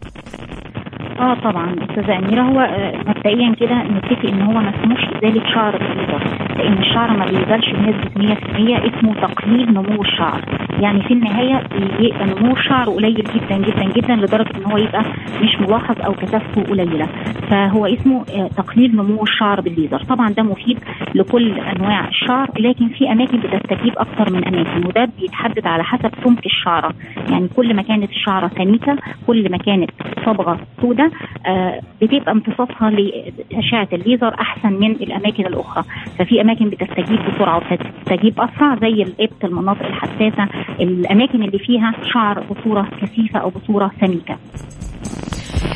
آه 1.21 1.35
طبعا 1.35 1.75
أستاذة 1.91 2.19
أميرة 2.19 2.43
هو 2.43 2.61
آه، 2.61 2.93
مبدئيا 3.07 3.55
كده 3.61 3.83
نتفق 3.83 4.29
إن 4.29 4.43
هو 4.43 4.53
ما 4.53 4.73
اسموش 4.81 4.99
ازاله 5.05 5.43
شعر 5.55 5.77
بالليزر 5.79 6.23
لأن 6.59 6.79
الشعر 6.79 7.17
ما 7.17 7.25
بيزالش 7.25 7.71
بنسبه 7.71 8.35
100% 8.35 8.95
اسمه 8.99 9.15
تقليل 9.15 9.71
نمو 9.75 10.03
الشعر. 10.03 10.41
يعني 10.81 11.03
في 11.03 11.15
النهاية 11.15 11.63
بيبقى 11.99 12.27
نمو 12.27 12.53
الشعر 12.57 12.91
قليل 12.91 13.15
جدا 13.15 13.57
جدا 13.57 13.85
جدا 13.85 14.15
لدرجة 14.17 14.51
إن 14.59 14.71
هو 14.73 14.79
يبقى 14.79 15.03
مش 15.43 15.61
ملاحظ 15.61 16.01
أو 16.01 16.13
كثافته 16.13 16.63
قليلة. 16.63 17.07
فهو 17.51 17.87
اسمه 17.87 18.25
آه، 18.35 18.49
تقليل 18.57 18.97
نمو 18.97 19.23
الشعر 19.23 19.61
بالليزر. 19.61 20.03
طبعا 20.05 20.29
ده 20.31 20.43
مفيد 20.43 20.79
لكل 21.15 21.53
أنواع 21.61 22.09
الشعر 22.09 22.49
لكن 22.61 22.89
في 22.89 23.13
أماكن 23.13 23.39
بتستجيب 23.39 23.93
أكتر 23.99 24.33
من 24.33 24.45
أماكن 24.49 24.87
وده 24.87 25.09
بيتحدد 25.21 25.67
على 25.67 25.85
حسب 25.85 26.11
سمك 26.25 26.47
الشعرة. 26.47 26.91
يعني 27.31 27.49
كل 27.57 27.77
ما 27.77 27.83
كانت 27.83 28.11
الشعرة 28.11 28.51
سميكة 28.59 28.97
كل 29.27 29.51
ما 29.51 29.59
كانت 29.59 29.91
صبغة 30.27 30.59
سوداء 30.83 31.08
آه، 31.47 31.81
بتبقى 32.03 32.33
امتصاصها 32.33 32.91
لأشعة 32.91 33.89
الليزر 33.93 34.35
أحسن 34.41 34.73
من 34.73 34.91
الأماكن 34.91 35.47
الأخرى 35.47 35.85
ففي 36.19 36.41
أماكن 36.41 36.71
بتستجيب 36.71 37.19
بسرعة 37.29 37.57
وبتستجيب 37.57 38.41
أسرع 38.41 38.77
زي 38.81 39.03
الابط 39.03 39.45
المناطق 39.45 39.87
الحساسة 39.87 40.49
الأماكن 40.81 41.43
اللي 41.43 41.59
فيها 41.59 41.93
شعر 42.13 42.41
بصورة 42.51 42.89
كثيفة 43.03 43.39
أو 43.39 43.51
بصورة 43.51 43.91
سميكة 44.01 44.37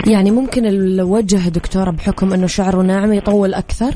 يعني 0.06 0.30
ممكن 0.30 0.66
الوجه 0.66 1.48
دكتورة 1.48 1.90
بحكم 1.90 2.32
أنه 2.32 2.46
شعره 2.46 2.82
ناعم 2.82 3.12
يطول 3.12 3.54
أكثر؟ 3.54 3.92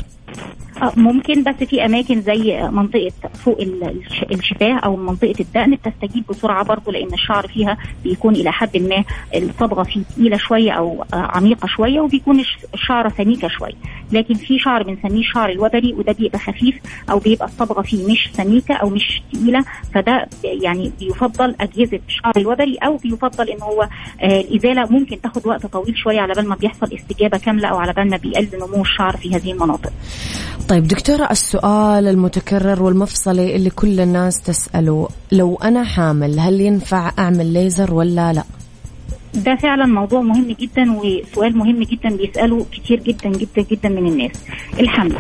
آه، 0.83 0.93
ممكن 0.97 1.43
بس 1.43 1.55
في 1.55 1.85
أماكن 1.85 2.21
زي 2.21 2.69
منطقة 2.73 3.11
فوق 3.45 3.61
ال- 3.61 3.85
الش- 3.85 4.25
الشفاه 4.33 4.73
أو 4.79 4.97
منطقة 4.97 5.35
الدقن 5.41 5.75
بتستجيب 5.75 6.25
بسرعة 6.31 6.65
برضه 6.65 6.93
لأن 6.93 7.15
الشعر 7.15 7.47
فيها 7.49 7.77
بيكون 8.05 8.35
إلى 8.35 8.53
حد 8.53 8.77
ما 8.77 9.05
الصبغة 9.35 9.83
فيه 9.83 10.01
تقيلة 10.17 10.37
شوية 10.37 10.73
أو 10.73 11.03
آه، 11.15 11.17
عميقة 11.17 11.67
شوية 11.69 12.01
وبيكون 12.01 12.41
الش- 12.41 12.59
الشعره 12.75 13.13
سميكة 13.19 13.49
شوية. 13.49 13.73
لكن 14.13 14.35
في 14.35 14.59
شعر 14.59 14.83
بنسميه 14.83 15.21
الشعر 15.21 15.51
الوبري 15.51 15.93
وده 15.93 16.13
بيبقى 16.13 16.39
خفيف 16.39 16.75
أو 17.11 17.19
بيبقى 17.19 17.45
الصبغة 17.47 17.83
فيه 17.83 18.13
مش 18.13 18.29
سميكة 18.33 18.75
أو 18.75 18.89
مش 18.89 19.23
تقيلة. 19.33 19.65
فده 19.95 20.29
يعني 20.45 20.93
بيفضل 21.01 21.55
أجهزة 21.61 22.01
الشعر 22.09 22.33
الوبري 22.37 22.77
أو 22.77 22.97
بيفضل 22.97 23.49
إن 23.49 23.63
هو 23.63 23.89
آه، 24.23 24.41
الإزالة 24.41 24.87
ممكن 24.91 25.21
تاخد 25.21 25.47
وقت 25.47 25.67
طويل 25.67 25.99
شوية 25.99 26.21
على 26.21 26.33
بال 26.35 26.49
ما 26.49 26.55
بيحصل 26.55 26.93
استجابة 26.95 27.39
كاملة 27.39 27.69
أو 27.69 27.77
على 27.77 27.93
بال 27.93 28.11
ما 28.11 28.17
بيقل 28.17 28.49
نمو 28.55 28.83
الشعر 28.83 29.17
في 29.17 29.35
هذه 29.35 29.53
المناطق. 29.53 29.93
طيب 30.69 30.89
دكتورة 30.89 31.29
السؤال 31.31 32.09
المتكرر 32.09 32.83
والمفصلي 32.83 33.57
اللي 33.57 33.71
كل 33.71 34.01
الناس 34.01 34.43
تسأله 34.43 35.09
لو 35.33 35.57
أنا 35.57 35.85
حامل 35.85 36.41
هل 36.41 36.61
ينفع 36.61 37.13
أعمل 37.19 37.47
ليزر 37.53 37.95
ولا 37.95 38.33
لا؟ 38.33 38.43
ده 39.37 39.55
فعلا 39.55 39.87
موضوع 39.87 40.21
مهم 40.21 40.57
جدا 40.61 40.93
وسؤال 40.93 41.59
مهم 41.59 41.83
جدا 41.83 42.17
بيسأله 42.17 42.67
كتير 42.73 43.01
جدا 43.01 43.29
جدا 43.31 43.63
جدا 43.71 43.89
من 43.89 44.07
الناس. 44.07 44.45
الحمل 44.81 45.17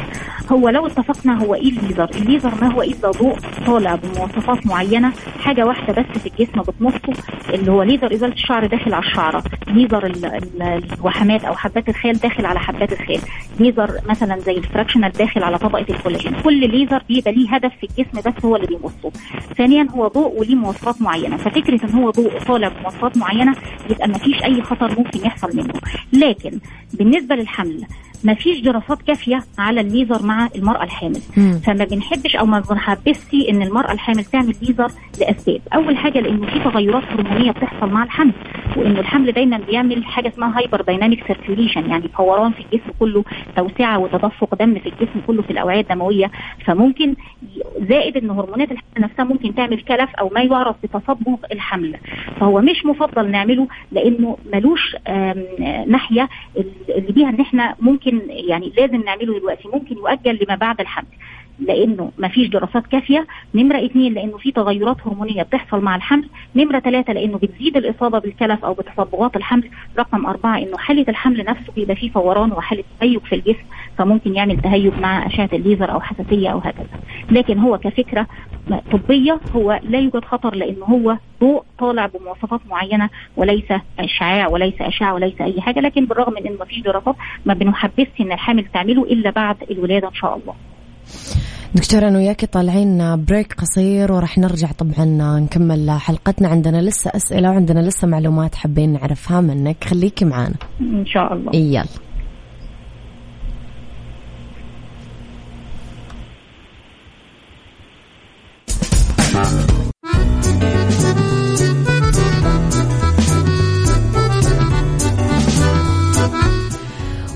هو 0.52 0.68
لو 0.68 0.86
اتفقنا 0.86 1.42
هو 1.44 1.54
إيه 1.54 1.68
الليزر؟ 1.70 2.10
الليزر 2.14 2.52
ما 2.60 2.72
هو 2.74 2.82
الا 2.82 3.10
ضوء 3.10 3.36
طالع 3.66 3.94
بمواصفات 3.94 4.66
معينة 4.66 5.12
حاجة 5.40 5.66
واحدة 5.66 5.92
بس 6.02 6.18
في 6.18 6.26
الجسم 6.26 6.62
بتمصه 6.62 7.22
اللي 7.54 7.72
هو 7.72 7.82
ليزر 7.82 8.14
إزالة 8.14 8.32
الشعر 8.32 8.66
داخل 8.66 8.94
على 8.94 9.04
الشعرة. 9.04 9.44
ليزر 9.66 10.06
ال- 10.06 10.24
ال- 10.26 10.82
الوحمات 10.98 11.44
أو 11.44 11.54
حبات 11.54 11.88
الخيل 11.88 12.12
داخل 12.12 12.46
على 12.46 12.58
حبات 12.60 12.92
الخيل. 12.92 13.20
ليزر 13.60 13.90
مثلا 14.08 14.38
زي 14.40 14.52
ال 14.56 14.61
fractional 14.61 15.12
داخل 15.12 15.42
على 15.42 15.58
طبقة 15.58 15.86
الكولاجين. 15.90 16.32
كل 16.44 16.70
ليزر 16.70 17.02
بيبقى 17.08 17.32
ليه 17.32 17.48
هدف 17.54 17.72
في 17.80 17.86
الجسم 17.86 18.30
بس 18.30 18.44
هو 18.44 18.56
اللي 18.56 18.66
بيمصه. 18.66 19.10
ثانيا 19.58 19.86
هو 19.90 20.08
ضوء 20.08 20.40
وليه 20.40 20.54
مواصفات 20.54 21.02
معينة. 21.02 21.36
ففكرة 21.36 21.84
إن 21.84 21.90
هو 21.94 22.10
ضوء 22.10 22.38
طالع 22.46 22.68
بمواصفات 22.68 23.16
معينة 23.16 23.54
يبقى 23.90 24.05
ما 24.06 24.18
فيش 24.18 24.42
أي 24.42 24.62
خطر 24.62 24.98
ممكن 24.98 25.26
يحصل 25.26 25.56
منه. 25.56 25.74
لكن 26.12 26.60
بالنسبة 26.92 27.34
للحمل 27.34 27.86
ما 28.24 28.34
فيش 28.34 28.60
دراسات 28.60 29.02
كافية 29.02 29.42
على 29.58 29.80
الليزر 29.80 30.22
مع 30.26 30.48
المرأة 30.56 30.84
الحامل. 30.84 31.20
مم. 31.36 31.60
فما 31.64 31.84
بنحبش 31.84 32.36
أو 32.36 32.46
ما 32.46 32.60
بنحبذش 32.70 33.34
إن 33.50 33.62
المرأة 33.62 33.92
الحامل 33.92 34.24
تعمل 34.24 34.54
ليزر 34.62 34.88
لأسباب. 35.20 35.60
أول 35.74 35.96
حاجة 35.96 36.20
لأنه 36.20 36.46
في 36.46 36.58
تغيرات 36.58 37.02
هرمونية 37.04 37.50
بتحصل 37.50 37.90
مع 37.90 38.04
الحمل 38.04 38.32
وانه 38.76 39.00
الحمل 39.00 39.32
دايما 39.32 39.58
بيعمل 39.58 40.04
حاجة 40.04 40.28
اسمها 40.28 40.58
hyperdynamic 40.58 41.26
circulation 41.26 41.90
يعني 41.90 42.08
فوران 42.08 42.52
في 42.52 42.60
الجسم 42.60 42.90
كله 42.98 43.24
توسعة 43.56 43.98
وتدفق 43.98 44.54
دم 44.54 44.74
في 44.78 44.88
الجسم 44.88 45.20
كله 45.26 45.42
في 45.42 45.50
الأوعية 45.50 45.80
الدموية. 45.80 46.30
فممكن 46.64 47.14
زائد 47.88 48.16
إن 48.16 48.30
هرمونات 48.30 48.72
الحمل 48.72 48.86
نفسها 48.98 49.24
ممكن 49.24 49.54
تعمل 49.54 49.80
كلف 49.80 50.10
أو 50.20 50.30
ما 50.34 50.40
يعرف 50.42 50.76
بتصبغ 50.82 51.36
الحمل. 51.52 51.96
فهو 52.40 52.60
مش 52.60 52.86
مفضل 52.86 53.30
نعمله 53.30 53.68
لأنه 53.92 54.36
ملوش 54.52 54.96
ناحية 55.86 56.28
اللي 56.88 57.12
بيها 57.12 57.28
إن 57.28 57.40
إحنا 57.40 57.74
ممكن 57.80 58.05
يعني 58.28 58.72
لازم 58.78 59.02
نعمله 59.04 59.38
دلوقتي 59.38 59.68
ممكن 59.68 59.96
يؤجل 59.96 60.38
لما 60.44 60.54
بعد 60.56 60.80
الحمل 60.80 61.06
لأنه 61.58 62.12
ما 62.18 62.28
فيش 62.28 62.48
دراسات 62.48 62.86
كافية 62.86 63.26
نمرة 63.54 63.84
اثنين 63.86 64.14
لأنه 64.14 64.36
في 64.38 64.52
تغيرات 64.52 64.96
هرمونية 65.06 65.42
بتحصل 65.42 65.80
مع 65.80 65.96
الحمل 65.96 66.28
نمرة 66.56 66.78
ثلاثة 66.78 67.12
لأنه 67.12 67.38
بتزيد 67.38 67.76
الإصابة 67.76 68.18
بالكلف 68.18 68.64
أو 68.64 68.74
بتصبغات 68.74 69.36
الحمل 69.36 69.70
رقم 69.98 70.26
أربعة 70.26 70.58
إنه 70.58 70.76
حالة 70.76 71.04
الحمل 71.08 71.44
نفسه 71.44 71.72
بيبقى 71.76 71.96
فيه 71.96 72.10
فوران 72.10 72.52
وحالة 72.52 72.84
تهيج 73.00 73.18
في 73.18 73.34
الجسم 73.34 73.64
فممكن 73.98 74.34
يعمل 74.34 74.60
تهيج 74.60 74.92
مع 75.00 75.26
أشعة 75.26 75.50
الليزر 75.52 75.92
أو 75.92 76.00
حساسية 76.00 76.48
أو 76.48 76.58
هكذا. 76.58 77.00
لكن 77.30 77.58
هو 77.58 77.78
كفكرة 77.78 78.26
طبية 78.92 79.40
هو 79.56 79.80
لا 79.82 79.98
يوجد 79.98 80.24
خطر 80.24 80.54
لأنه 80.54 80.84
هو 80.84 81.16
ضوء 81.40 81.62
طالع 81.78 82.06
بمواصفات 82.06 82.60
معينة 82.70 83.10
وليس 83.36 83.64
أشعاع 83.98 84.48
وليس 84.48 84.74
أشعة 84.80 85.14
وليس 85.14 85.40
أي 85.40 85.60
حاجة 85.60 85.80
لكن 85.80 86.06
بالرغم 86.06 86.32
من 86.32 86.46
انه 86.46 86.58
ما 86.58 86.64
فيش 86.64 86.80
دراسات 86.80 87.14
ما 87.46 87.54
بنحبسش 87.54 88.20
إن 88.20 88.32
الحامل 88.32 88.64
تعمله 88.64 89.02
إلا 89.02 89.30
بعد 89.30 89.56
الولادة 89.70 90.08
إن 90.08 90.14
شاء 90.14 90.36
الله. 90.36 90.54
دكتورة 91.74 92.08
أنا 92.08 92.18
وياكي 92.18 92.46
طالعين 92.46 93.24
بريك 93.24 93.52
قصير 93.52 94.12
وراح 94.12 94.38
نرجع 94.38 94.68
طبعا 94.72 95.04
نكمل 95.40 95.90
حلقتنا. 95.90 96.48
عندنا 96.48 96.82
لسه 96.82 97.10
أسئلة 97.14 97.50
وعندنا 97.50 97.80
لسه 97.80 98.08
معلومات 98.08 98.54
حابين 98.54 98.92
نعرفها 98.92 99.40
منك. 99.40 99.84
خليكي 99.84 100.24
معانا 100.24 100.54
إن 100.80 101.06
شاء 101.06 101.32
الله. 101.32 101.56
يلا. 101.56 102.05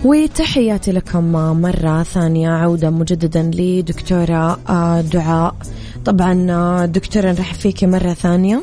وتحياتي 0.05 0.93
لكم 0.93 1.33
مرة 1.63 2.03
ثانية 2.03 2.51
عودة 2.51 2.91
مجددا 2.91 3.51
لدكتورة 3.55 4.59
آه، 4.69 5.01
دعاء. 5.01 5.55
طبعا 6.05 6.47
آه، 6.51 6.87
دكتورة 6.87 7.33
نرحب 7.33 7.55
فيكي 7.57 7.87
مرة 7.87 8.13
ثانية. 8.13 8.63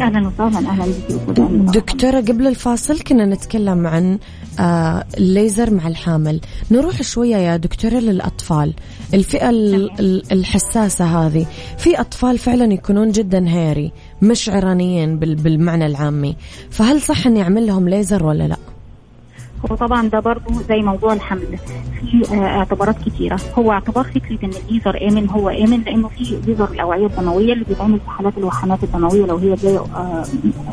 أهلا 0.00 0.28
وسهلا 0.28 0.68
أهلا. 0.70 0.84
بك. 1.28 1.74
دكتورة 1.74 2.20
قبل 2.20 2.46
الفاصل 2.46 3.00
كنا 3.00 3.26
نتكلم 3.26 3.86
عن 3.86 4.18
آه، 4.60 5.04
الليزر 5.18 5.70
مع 5.74 5.88
الحامل. 5.88 6.40
نروح 6.70 7.02
شوية 7.02 7.36
يا 7.36 7.56
دكتورة 7.56 7.94
للأطفال. 7.94 8.74
الفئة 9.14 9.50
ال- 9.50 10.00
ال- 10.00 10.32
الحساسة 10.32 11.04
هذه. 11.04 11.46
في 11.78 12.00
أطفال 12.00 12.38
فعلا 12.38 12.72
يكونون 12.72 13.10
جدا 13.10 13.48
هيري 13.48 13.92
مش 14.22 14.48
عرانيين 14.48 15.18
بال- 15.18 15.34
بالمعنى 15.34 15.86
العامي. 15.86 16.36
فهل 16.70 17.00
صح 17.02 17.26
أني 17.26 17.42
أعمل 17.42 17.66
لهم 17.66 17.88
ليزر 17.88 18.24
ولا 18.26 18.48
لا؟ 18.48 18.56
هو 19.70 19.76
طبعا 19.76 20.08
ده 20.08 20.20
برضو 20.20 20.52
زي 20.68 20.82
موضوع 20.82 21.12
الحمل 21.12 21.58
في 22.10 22.34
آه، 22.34 22.46
اعتبارات 22.46 22.96
كتيرة 23.06 23.40
هو 23.58 23.72
اعتبار 23.72 24.04
فكره 24.04 24.38
ان 24.44 24.50
الليزر 24.68 25.08
آمن 25.08 25.28
هو 25.30 25.48
آمن 25.48 25.80
لأنه 25.80 26.08
في 26.08 26.38
ليزر 26.46 26.70
الأوعية 26.70 27.06
الدموية 27.06 27.52
اللي 27.52 27.64
بيتعمل 27.64 28.00
في 28.00 28.10
حالات 28.10 28.38
الوحمات 28.38 28.84
الدموية 28.84 29.26
لو 29.26 29.36
هي 29.36 29.54
جاية 29.54 29.78
آه، 29.78 30.24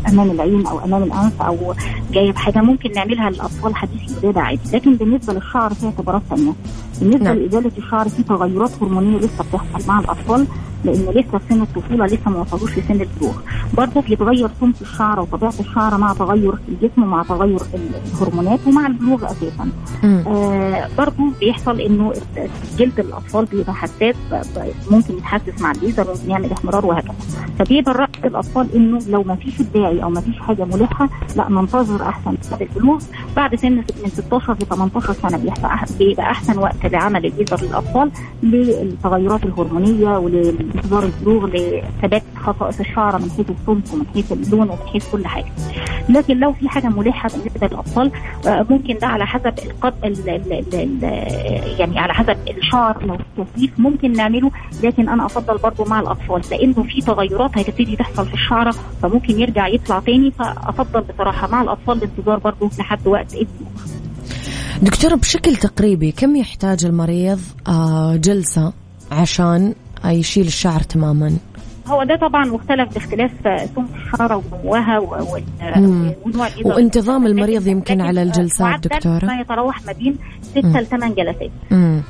أمام 0.09 0.31
العين 0.31 0.65
أو 0.67 0.79
أمام 0.85 1.03
الأنف 1.03 1.41
أو 1.41 1.73
جاية 2.11 2.31
بحاجه 2.31 2.59
ممكن 2.61 2.91
نعملها 2.91 3.29
للأطفال 3.29 3.75
حديثي 3.75 4.17
الولاده 4.19 4.41
عادي 4.41 4.61
لكن 4.73 4.95
بالنسبة 4.95 5.33
للشعر 5.33 5.73
في 5.73 5.85
اعتبارات 5.85 6.21
ثانية 6.29 6.51
بالنسبة. 7.01 7.23
نعم. 7.23 7.35
لإزالة 7.37 7.71
الشعر 7.77 8.09
في 8.09 8.23
تغيرات 8.23 8.71
هرمونية 8.81 9.17
لسه 9.17 9.43
بتحصل 9.49 9.87
مع 9.87 9.99
الأطفال 9.99 10.47
لأنه 10.85 11.11
لسه 11.11 11.37
في 11.37 11.43
سن 11.49 11.61
الطفولة 11.61 12.05
لسه 12.05 12.29
ما 12.31 12.39
وصلوش 12.41 12.77
لسن 12.77 13.01
البلوغ. 13.01 13.33
برضه 13.73 14.01
بيتغير 14.01 14.49
سمك 14.59 14.81
الشعر 14.81 15.19
وطبيعة 15.19 15.53
الشعر 15.59 15.97
مع 15.97 16.13
تغير 16.13 16.53
الجسم 16.69 17.03
ومع 17.03 17.23
تغير 17.23 17.59
الهرمونات 18.13 18.59
ومع 18.67 18.87
البلوغ 18.87 19.25
أساسا. 19.25 19.69
آه 20.03 20.87
برضه 20.97 21.31
بيحصل 21.39 21.81
إنه 21.81 22.13
جلد 22.77 22.99
الأطفال 22.99 23.45
بيبقى 23.45 23.73
حساس 23.73 24.15
ممكن 24.91 25.17
يتحسس 25.17 25.61
مع 25.61 25.71
الليزر 25.71 26.07
ممكن 26.07 26.29
يعمل 26.29 26.51
احمرار 26.51 26.85
وهكذا. 26.85 27.13
فبيبقى 27.59 27.91
الراي 27.91 28.07
الأطفال 28.25 28.75
إنه 28.75 28.99
لو 29.09 29.23
ما 29.23 29.35
فيش 29.35 29.59
الداعي 29.59 30.03
أو 30.03 30.09
ما 30.09 30.21
فيش 30.21 30.39
حاجة 30.39 30.65
ملحة 30.65 31.09
لأ 31.35 31.49
ننتظر 31.49 32.01
أحسن 32.01 32.37
بعد 32.51 32.61
البلوغ. 32.61 32.99
بعد 33.35 33.55
سن 33.55 33.71
من 33.71 34.09
16 34.09 34.53
ل 34.53 34.57
18 34.57 35.13
سنة 35.13 35.37
بيبقى 35.99 36.23
أحسن 36.31 36.59
وقت 36.59 36.85
لعمل 36.85 37.25
الليزر 37.25 37.61
للأطفال 37.61 38.11
للتغيرات 38.43 39.43
الهرمونية 39.43 40.17
ولانتظار 40.69 41.03
البلوغ 41.03 41.45
لثبات 41.45 42.23
خصائص 42.43 42.79
الشعر 42.79 43.17
من 43.17 43.29
حيث 43.31 43.49
السمك 43.49 43.93
ومن 43.93 44.05
حيث 44.13 44.31
اللون 44.31 44.69
ومن 44.69 44.87
حيث 44.93 45.11
كل 45.11 45.27
حاجة. 45.27 45.45
لكن 46.09 46.39
لو 46.39 46.53
في 46.53 46.69
حاجة 46.69 46.87
ملحة 46.87 47.29
بالنسبة 47.29 47.67
للاطفال 47.67 48.11
آه، 48.47 48.65
ممكن 48.69 48.97
ده 48.97 49.07
على 49.07 49.25
حسب 49.25 49.53
القد 49.65 49.93
ال 50.03 50.29
ال 50.29 50.53
ال 50.53 50.75
ال 50.75 51.79
يعني 51.79 51.99
على 51.99 52.13
حسب 52.13 52.37
الشعر 52.57 53.05
لو 53.05 53.17
كثيف 53.45 53.71
ممكن 53.79 54.11
نعمله 54.13 54.51
لكن 54.83 55.09
أنا 55.09 55.25
أفضل 55.25 55.57
برضه 55.57 55.85
مع 55.85 55.99
الأطفال. 55.99 56.41
لأنه 56.51 56.83
في 56.83 57.01
تغيرات 57.01 57.57
هتبتدي 57.57 57.95
تحصل 57.95 58.25
في 58.27 58.33
الشعره 58.33 58.71
فممكن 59.01 59.39
يرجع 59.39 59.67
يطلع 59.67 59.99
تاني 59.99 60.31
فأفضل 60.31 61.01
بصراحة 61.01 61.47
مع 61.47 61.61
الأطفال 61.61 61.97
الانتظار 61.97 62.39
برضه 62.39 62.69
لحد 62.79 63.07
وقت 63.07 63.33
البلوغ 63.33 63.69
دكتورة 64.81 65.15
بشكل 65.15 65.55
تقريبي 65.55 66.11
كم 66.11 66.35
يحتاج 66.35 66.85
المريض 66.85 67.39
آه، 67.67 68.15
جلسة 68.15 68.73
عشان 69.11 69.73
يشيل 70.05 70.47
الشعر 70.47 70.79
تماما 70.81 71.37
هو 71.87 72.03
ده 72.03 72.15
طبعا 72.15 72.45
مختلف 72.45 72.93
باختلاف 72.93 73.31
سمك 73.43 73.85
الشعره 73.95 74.43
ونموها 74.51 74.99
و- 74.99 75.33
وال- 75.33 75.43
مم. 75.75 76.11
ونوع 76.25 76.47
الليزر. 76.47 76.69
وانتظام 76.69 77.25
المريض 77.27 77.67
يمكن 77.67 78.01
على 78.01 78.21
الجلسات 78.23 78.61
معدل 78.67 78.89
دكتورة 78.89 79.25
ما 79.25 79.41
يتراوح 79.41 79.85
ما 79.85 79.91
بين 79.93 80.15
6 80.43 80.65
مم. 80.65 80.77
ل 80.77 80.85
8 80.85 81.15
جلسات 81.15 81.51
مم. 81.71 82.01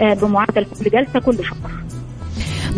آه، 0.00 0.14
بمعدل 0.14 0.64
كل 0.64 0.90
جلسة 0.90 1.20
كل 1.20 1.44
شهر 1.44 1.70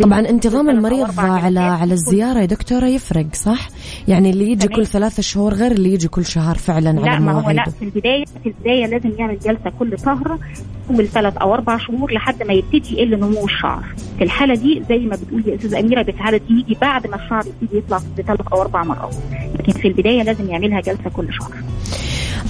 طبعا 0.01 0.19
انتظام 0.19 0.69
المريض 0.69 1.19
على 1.19 1.59
على 1.59 1.93
الزيارة 1.93 2.39
يا 2.39 2.45
دكتورة 2.45 2.85
يفرق 2.85 3.25
صح؟ 3.33 3.69
يعني 4.07 4.29
اللي 4.29 4.51
يجي. 4.51 4.67
كل 4.67 4.85
ثلاثة 4.87 5.21
شهور 5.21 5.53
غير 5.53 5.71
اللي 5.71 5.93
يجي 5.93 6.07
كل 6.07 6.25
شهر 6.25 6.55
فعلا 6.57 6.89
لا 6.99 7.11
على 7.11 7.25
ما 7.25 7.31
هو 7.31 7.49
لا. 7.49 7.63
في 7.79 7.85
البدايه 7.85 8.25
في 8.43 8.49
البداية 8.49 8.85
لازم 8.85 9.11
يعمل 9.19 9.39
جلسة 9.39 9.71
كل 9.79 9.99
شهر 10.05 10.39
اول 10.89 11.07
ثلاث 11.07 11.37
أو 11.37 11.53
أربع 11.53 11.77
شهور 11.77 12.13
لحد 12.13 12.43
ما 12.43 12.53
يبتدي 12.53 12.95
يقل 12.95 13.19
نمو 13.19 13.45
الشعر. 13.45 13.83
في 14.17 14.23
الحالة 14.23 14.55
دي 14.55 14.83
زي 14.89 14.97
ما 14.97 15.15
بتقول 15.15 15.43
يا 15.47 15.55
أستاذة 15.55 15.79
أميرة 15.79 16.01
دي 16.01 16.13
يجي 16.49 16.77
بعد 16.81 17.07
ما 17.07 17.15
الشعر 17.15 17.43
يبتدي 17.47 17.77
يطلع 17.77 17.99
بثلاث 18.17 18.47
أو 18.53 18.61
أربع 18.61 18.83
مرات. 18.83 19.15
لكن 19.59 19.71
في 19.71 19.87
البداية 19.87 20.23
لازم 20.23 20.49
يعملها 20.49 20.81
جلسة 20.81 21.09
كل 21.13 21.27
شهر. 21.33 21.51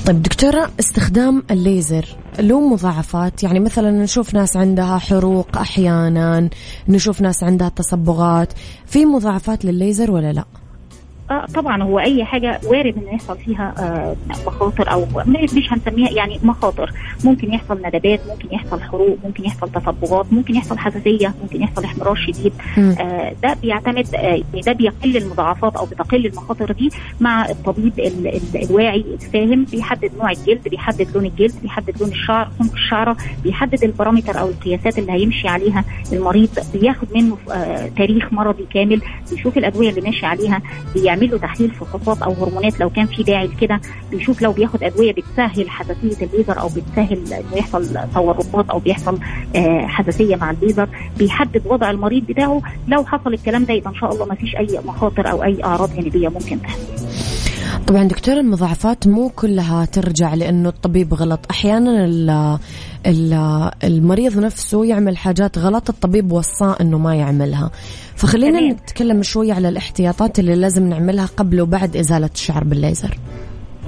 طيب 0.08 0.22
دكتورة 0.22 0.70
استخدام 0.80 1.44
الليزر. 1.52 2.06
له 2.40 2.70
مضاعفات 2.70 3.44
يعني 3.44 3.60
مثلا 3.60 3.92
نشوف 3.92 4.34
ناس 4.34 4.58
عندها 4.58 4.98
حروق 4.98 5.58
أحيانا 5.58 6.50
نشوف 6.88 7.22
ناس 7.22 7.44
عندها 7.44 7.70
تصبغات 7.70 8.54
في 8.86 9.06
مضاعفات 9.06 9.66
للليزر 9.66 10.12
ولا 10.12 10.34
لا؟ 10.34 10.46
آه 11.32 11.46
طبعا 11.46 11.84
هو 11.84 12.00
أي 12.00 12.26
حاجة 12.26 12.60
وارد 12.66 12.96
إن 12.98 13.14
يحصل 13.14 13.38
فيها 13.38 13.74
آه 13.80 14.16
مخاطر 14.48 14.92
أو 14.92 15.06
مش 15.28 15.74
هنسميها 15.74 16.10
يعني 16.12 16.40
مخاطر. 16.44 16.92
ممكن 17.24 17.54
يحصل 17.54 17.82
ندبات 17.86 18.20
ممكن 18.30 18.48
يحصل 18.56 18.82
حروق 18.82 19.18
ممكن 19.24 19.46
يحصل 19.46 19.70
تصبغات 19.72 20.34
ممكن 20.34 20.56
يحصل 20.56 20.78
حساسية 20.78 21.34
ممكن 21.44 21.62
يحصل 21.62 21.84
احمرار 21.84 22.16
شديد. 22.16 22.54
آه 22.78 23.34
ده 23.44 23.54
بيعتمد 23.62 24.16
آه 24.16 24.42
ده 24.66 24.72
بيقل 24.72 25.18
المضاعفات 25.18 25.76
أو 25.76 25.86
بتقل 25.86 26.26
المخاطر 26.26 26.72
دي 26.72 26.90
مع 27.22 27.50
الطبيب 27.50 28.00
ال 28.00 28.28
ال 28.28 28.64
الواعي 28.70 29.06
الفاهم. 29.14 29.66
بيحدد 29.72 30.12
نوع 30.20 30.32
الجلد 30.32 30.68
بيحدد 30.68 31.08
لون 31.16 31.26
الجلد 31.26 31.54
بيحدد 31.62 32.02
لون 32.02 32.10
الشعر 32.10 32.50
سمك 32.60 32.74
الشعرة 32.74 33.18
بيحدد 33.44 33.84
البارامتر 33.84 34.40
أو 34.40 34.48
القياسات 34.50 35.00
اللي 35.00 35.12
هيمشي 35.12 35.48
عليها 35.48 35.84
المريض. 36.14 36.50
بياخد 36.74 37.08
منه 37.16 37.38
آه 37.52 37.88
تاريخ 37.98 38.34
مرضي 38.34 38.66
كامل 38.74 39.02
بيشوف 39.32 39.58
الأدوية 39.58 39.90
اللي 39.90 40.02
ماشي 40.02 40.26
عليها 40.26 40.62
بيعمل 41.20 41.32
له 41.32 41.38
تحليل 41.38 41.72
فحوصات 41.72 42.22
أو 42.22 42.34
هرمونات 42.34 42.80
لو 42.80 42.90
كان 42.90 43.06
في 43.06 43.24
داعي 43.24 43.48
لكده 43.48 43.82
بيشوف 44.12 44.42
لو 44.42 44.52
بياخد 44.52 44.84
أدوية 44.84 45.14
بتسهل 45.14 45.70
حساسية 45.70 46.26
الليزر 46.26 46.60
أو 46.60 46.68
بتسهل 46.68 47.34
إنه 47.34 47.58
يحصل 47.58 47.88
تورطات 48.14 48.70
أو 48.70 48.80
بيحصل 48.80 49.20
آه 49.56 49.86
حساسية 49.88 50.36
مع 50.36 50.52
الليزر 50.52 50.90
بيحدد 51.18 51.62
وضع 51.66 51.90
المريض 51.92 52.24
بتاعه 52.26 52.62
لو 52.88 53.06
حصل 53.06 53.34
الكلام 53.34 53.64
ده 53.64 53.74
يبقى 53.74 53.90
إن 53.90 53.96
شاء 53.96 54.14
الله 54.14 54.26
ما 54.26 54.36
فيش 54.36 54.56
أي 54.56 54.80
مخاطر 54.86 55.32
أو 55.32 55.44
أي 55.44 55.64
أعراض 55.64 55.96
جانبية 55.96 56.30
ممكن 56.30 56.62
تحصل. 56.62 56.82
طبعا 57.88 58.04
دكتور 58.04 58.38
المضاعفات 58.38 59.08
مو 59.08 59.30
كلها 59.30 59.86
ترجع 59.86 60.34
لأنه 60.34 60.70
الطبيب 60.70 61.14
غلط. 61.14 61.40
أحيانا 61.52 62.60
المريض 63.84 64.40
نفسه 64.40 64.86
يعمل 64.86 65.18
حاجات 65.18 65.58
غلط 65.58 65.90
الطبيب 65.90 66.32
وصاه 66.32 66.76
إنه 66.82 66.98
ما 66.98 67.16
يعملها. 67.16 67.72
فخلينا 68.16 68.60
تمام. 68.60 68.72
نتكلم 68.72 69.24
شوي 69.24 69.52
على 69.52 69.70
الاحتياطات 69.70 70.40
اللي 70.40 70.56
لازم 70.56 70.90
نعملها 70.90 71.26
قبل 71.26 71.62
وبعد 71.62 71.96
إزالة 71.98 72.30
الشعر 72.34 72.64
بالليزر. 72.64 73.18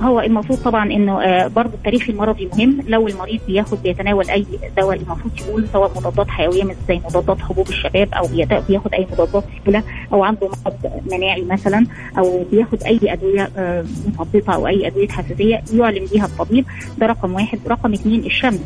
هو 0.02 0.20
المفروض 0.20 0.60
طبعا 0.60 0.92
إنه 0.92 1.22
آه 1.22 1.48
برضه 1.48 1.74
التاريخ 1.74 2.10
المرضي 2.10 2.50
مهم. 2.54 2.84
لو 2.88 3.08
المريض 3.08 3.40
بياخد 3.48 3.84
بيتناول 3.84 4.30
أي 4.30 4.46
دواء 4.78 4.96
المفروض 4.98 5.32
يقول 5.40 5.68
سواء 5.74 5.92
مضادات 5.98 6.28
حيوية 6.28 6.64
مثل 6.64 6.78
زي 6.88 7.02
مضادات 7.06 7.40
حبوب 7.40 7.70
الشباب 7.70 8.10
أو 8.14 8.28
بياخد 8.68 8.94
أي 8.94 9.08
مضادات 9.12 9.44
كلى 9.66 9.84
أو 10.14 10.24
عنده 10.24 10.48
مرض 10.48 10.76
مناعي 11.12 11.42
مثلا 11.42 11.86
أو 12.18 12.44
بياخد 12.52 12.84
أي 12.84 13.00
أدوية 13.04 13.50
آه 13.58 13.86
مثبطه 14.08 14.54
أو 14.54 14.68
أي 14.68 14.88
أدوية 14.88 15.08
حساسية 15.08 15.62
يعلم 15.74 16.06
بيها 16.14 16.26
الطبيب. 16.26 16.66
ده 16.98 17.06
رقم 17.06 17.34
واحد. 17.34 17.60
رقم 17.68 17.94
اثنين 17.94 18.26
الشمس 18.26 18.60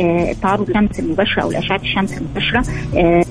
آه، 0.00 0.30
التعرض 0.30 0.68
للشمس 0.68 1.00
المباشره 1.00 1.42
أو 1.42 1.50
لاشعه 1.50 1.76
الشمس 1.76 2.18
المباشرة 2.18 2.64
آه، 2.96 3.24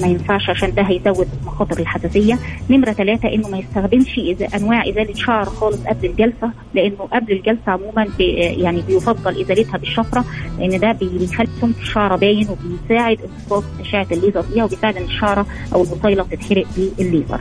ما 0.00 0.06
ينفعش 0.06 0.50
عشان 0.50 0.74
ده 0.74 0.82
هيزود 0.82 1.28
مخاطر 1.46 1.78
الحساسية 1.80 2.38
نمرة 2.70 2.92
ثلاثة 2.92 3.34
إنه 3.34 3.48
ما 3.48 3.58
يستخدمش 3.58 4.20
أنواع 4.54 4.88
إزالة 4.88 5.14
شعر 5.14 5.44
خالص 5.44 5.82
قبل 5.86 6.06
الجلسة 6.06 6.50
لأنه 6.74 6.96
قبل 7.12 7.32
الجلسة 7.32 7.72
عموما 7.72 8.06
بي 8.18 8.24
يعني 8.34 8.82
بيفضل 8.88 9.40
إزالتها 9.40 9.78
بالشفرة 9.78 10.24
لأن 10.58 10.80
ده 10.80 10.92
بيخلي 10.92 11.48
سمك 11.60 11.76
الشعره 11.80 12.16
باين 12.16 12.46
وبيساعد 12.48 13.18
امتصاص 13.22 13.64
أشعة 13.80 14.06
الليزر 14.12 14.42
فيها 14.42 14.64
وبيساعد 14.64 14.96
إن 14.96 15.04
الشعرة 15.04 15.46
أو 15.74 15.82
البصيله 15.82 16.22
تتحرق 16.30 16.66
بالليزر. 16.98 17.40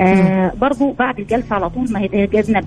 آه 0.00 0.52
برضو 0.60 0.92
بعد 0.92 1.18
الجلسة 1.18 1.54
على 1.54 1.70
طول 1.70 1.92
ما 1.92 2.00
يتجنب 2.00 2.64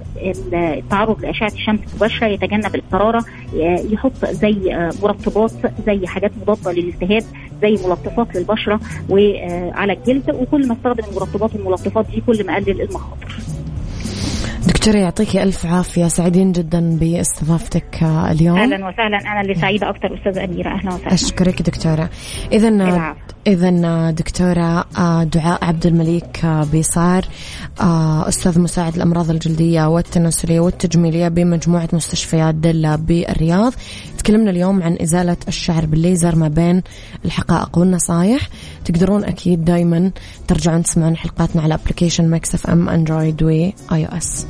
التعرض 0.54 1.22
لأشعة 1.22 1.52
الشمس 1.54 1.80
المباشره 1.90 2.28
يتجنب 2.28 2.76
الحراره 2.76 3.26
آه، 3.56 3.80
يحط 3.92 4.26
زي 4.26 4.76
آه، 4.76 4.90
مرطبات 5.38 5.74
زي 5.86 6.08
حاجات 6.08 6.32
مضادة 6.42 6.72
للالتهاب 6.72 7.24
زي 7.62 7.88
ملطفات 7.88 8.36
للبشرة 8.36 8.80
وعلى 9.10 9.94
الجلد 9.94 10.32
وكل 10.36 10.68
ما 10.68 10.74
استخدم 10.74 11.04
المرطبات 11.10 11.56
والملطفات 11.56 12.06
دي 12.12 12.22
كل 12.28 12.46
ما 12.46 12.56
قلل 12.56 12.82
المخاطر. 12.82 13.38
دكتورة 14.68 14.98
يعطيكي 14.98 15.44
ألف 15.44 15.66
عافية 15.66 16.08
سعيدين 16.08 16.52
جدا 16.52 16.98
بإستضافتك 17.00 18.04
اليوم 18.04 18.58
أهلا 18.58 18.88
وسهلا 18.88 19.18
أنا 19.18 19.42
اللي 19.42 19.56
سعيدة 19.56 19.90
أكثر 19.90 20.16
أستاذة 20.20 20.44
أميرة 20.44 20.70
أهلا 20.70 20.94
وسهلا. 20.94 21.14
أشكرك 21.14 21.62
دكتورة 21.62 22.10
إذا. 22.52 23.16
إذا 23.48 24.12
دكتورة 24.12 24.86
آه، 24.98 25.24
دعاء 25.24 25.66
عبد 25.66 25.86
المليك 25.86 26.46
آه، 26.46 26.64
بيصار 26.72 27.26
آه، 27.82 28.28
أستاذ 28.28 28.60
مساعد 28.60 28.96
الأمراض 28.96 29.30
الجلدية 29.30 29.88
والتناسلية 29.90 30.60
والتجميلية 30.60 31.28
بمجموعة 31.28 31.90
مستشفيات 31.94 32.56
دلة 32.56 32.96
بالرياض 32.96 33.74
تكلمنا 34.28 34.52
اليوم 34.52 34.84
عن 34.84 34.98
إزالة 35.02 35.38
الشعر 35.48 35.86
بالليزر 35.86 36.36
ما 36.36 36.48
بين 36.48 36.82
الحقائق 37.26 37.78
والنصايح. 37.78 38.50
تقدرون 38.86 39.24
أكيد 39.24 39.66
دايما 39.66 40.12
ترجعون 40.48 40.84
تسمعون 40.84 41.18
حلقاتنا 41.18 41.62
على 41.62 41.74
application 41.74 42.30
Mix 42.30 42.68
FM 42.68 42.90
Android 42.90 43.44
و 43.44 43.74
iOS 43.92 44.46